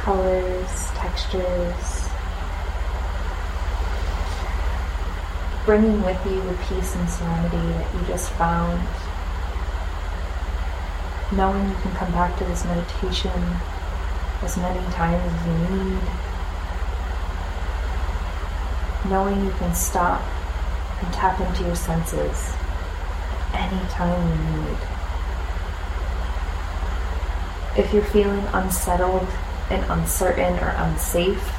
colors, 0.00 0.90
textures. 0.94 2.10
Bringing 5.64 6.02
with 6.02 6.26
you 6.26 6.42
the 6.42 6.54
peace 6.68 6.94
and 6.94 7.08
serenity 7.08 7.56
that 7.56 7.94
you 7.94 8.00
just 8.06 8.30
found 8.32 8.86
knowing 11.32 11.68
you 11.68 11.74
can 11.76 11.92
come 11.92 12.12
back 12.12 12.36
to 12.38 12.44
this 12.44 12.64
meditation 12.64 13.42
as 14.42 14.56
many 14.56 14.80
times 14.92 15.22
as 15.32 15.46
you 15.46 15.76
need. 15.76 16.02
knowing 19.08 19.44
you 19.44 19.50
can 19.52 19.74
stop 19.74 20.22
and 21.00 21.12
tap 21.12 21.40
into 21.40 21.64
your 21.64 21.76
senses 21.76 22.54
anytime 23.54 24.28
you 24.28 24.62
need. 24.62 24.78
If 27.76 27.92
you're 27.92 28.04
feeling 28.04 28.44
unsettled 28.52 29.28
and 29.70 29.84
uncertain 29.90 30.58
or 30.58 30.74
unsafe, 30.78 31.52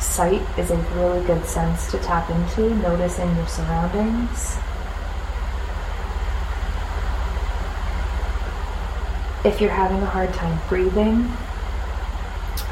sight 0.00 0.42
is 0.58 0.70
a 0.70 0.76
really 0.94 1.24
good 1.26 1.44
sense 1.44 1.90
to 1.90 1.98
tap 1.98 2.30
into, 2.30 2.74
noticing 2.76 3.34
your 3.36 3.48
surroundings. 3.48 4.56
If 9.44 9.60
you're 9.60 9.70
having 9.70 10.00
a 10.00 10.06
hard 10.06 10.32
time 10.34 10.60
breathing, 10.68 11.28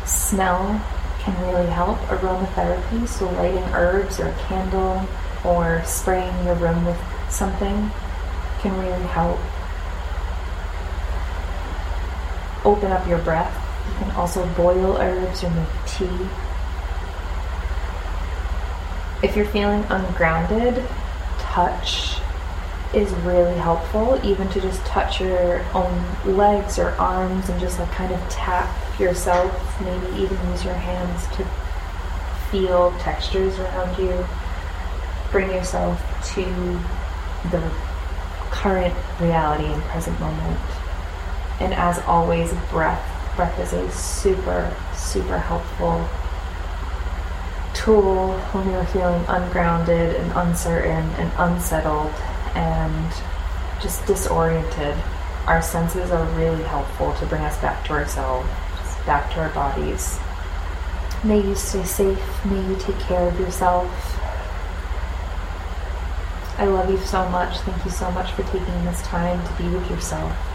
smell 0.06 0.80
can 1.18 1.40
really 1.42 1.66
help 1.66 1.98
aromatherapy, 2.02 3.08
so 3.08 3.28
lighting 3.32 3.64
herbs 3.74 4.20
or 4.20 4.28
a 4.28 4.34
candle 4.46 5.04
or 5.44 5.82
spraying 5.84 6.44
your 6.44 6.54
room 6.54 6.84
with 6.84 6.98
something 7.28 7.90
can 8.60 8.78
really 8.78 9.06
help 9.08 9.38
open 12.64 12.92
up 12.92 13.06
your 13.08 13.18
breath. 13.18 13.52
You 13.88 14.04
can 14.04 14.10
also 14.12 14.46
boil 14.54 14.96
herbs 14.98 15.42
or 15.42 15.50
make 15.50 15.68
tea. 15.86 16.28
If 19.22 19.34
you're 19.34 19.46
feeling 19.46 19.82
ungrounded, 19.90 20.84
touch 21.38 22.19
is 22.93 23.12
really 23.24 23.57
helpful, 23.57 24.20
even 24.24 24.49
to 24.49 24.61
just 24.61 24.84
touch 24.84 25.20
your 25.20 25.64
own 25.74 26.05
legs 26.36 26.78
or 26.78 26.91
arms 26.93 27.49
and 27.49 27.61
just 27.61 27.78
like 27.78 27.91
kind 27.93 28.12
of 28.12 28.20
tap 28.28 28.68
yourself, 28.99 29.80
maybe 29.80 30.07
even 30.22 30.36
use 30.51 30.64
your 30.64 30.74
hands 30.74 31.26
to 31.36 31.47
feel 32.51 32.93
textures 32.99 33.57
around 33.59 33.97
you. 33.99 34.26
Bring 35.30 35.51
yourself 35.51 36.01
to 36.34 36.45
the 37.51 37.72
current 38.51 38.95
reality 39.20 39.66
and 39.66 39.82
present 39.84 40.18
moment. 40.18 40.59
And 41.61 41.72
as 41.74 42.01
always, 42.01 42.53
breath. 42.70 43.36
Breath 43.36 43.59
is 43.61 43.72
a 43.72 43.91
super, 43.93 44.74
super 44.95 45.38
helpful 45.38 46.09
tool 47.72 48.36
when 48.53 48.68
you're 48.70 48.84
feeling 48.86 49.24
ungrounded 49.28 50.16
and 50.16 50.32
uncertain 50.32 51.09
and 51.11 51.30
unsettled 51.38 52.12
and 52.55 53.12
just 53.80 54.07
disoriented. 54.07 54.96
Our 55.46 55.62
senses 55.62 56.11
are 56.11 56.24
really 56.38 56.62
helpful 56.64 57.14
to 57.14 57.26
bring 57.26 57.42
us 57.42 57.61
back 57.61 57.84
to 57.86 57.92
ourselves, 57.92 58.48
back 59.07 59.32
to 59.32 59.40
our 59.40 59.51
bodies. 59.51 60.18
May 61.24 61.40
you 61.40 61.55
stay 61.55 61.84
safe. 61.84 62.44
May 62.44 62.66
you 62.68 62.76
take 62.76 62.98
care 63.01 63.28
of 63.28 63.38
yourself. 63.38 63.88
I 66.59 66.66
love 66.66 66.90
you 66.90 66.98
so 66.98 67.28
much. 67.28 67.59
Thank 67.59 67.84
you 67.84 67.90
so 67.90 68.11
much 68.11 68.32
for 68.32 68.42
taking 68.44 68.84
this 68.84 69.03
time 69.03 69.46
to 69.46 69.62
be 69.62 69.68
with 69.68 69.90
yourself. 69.90 70.49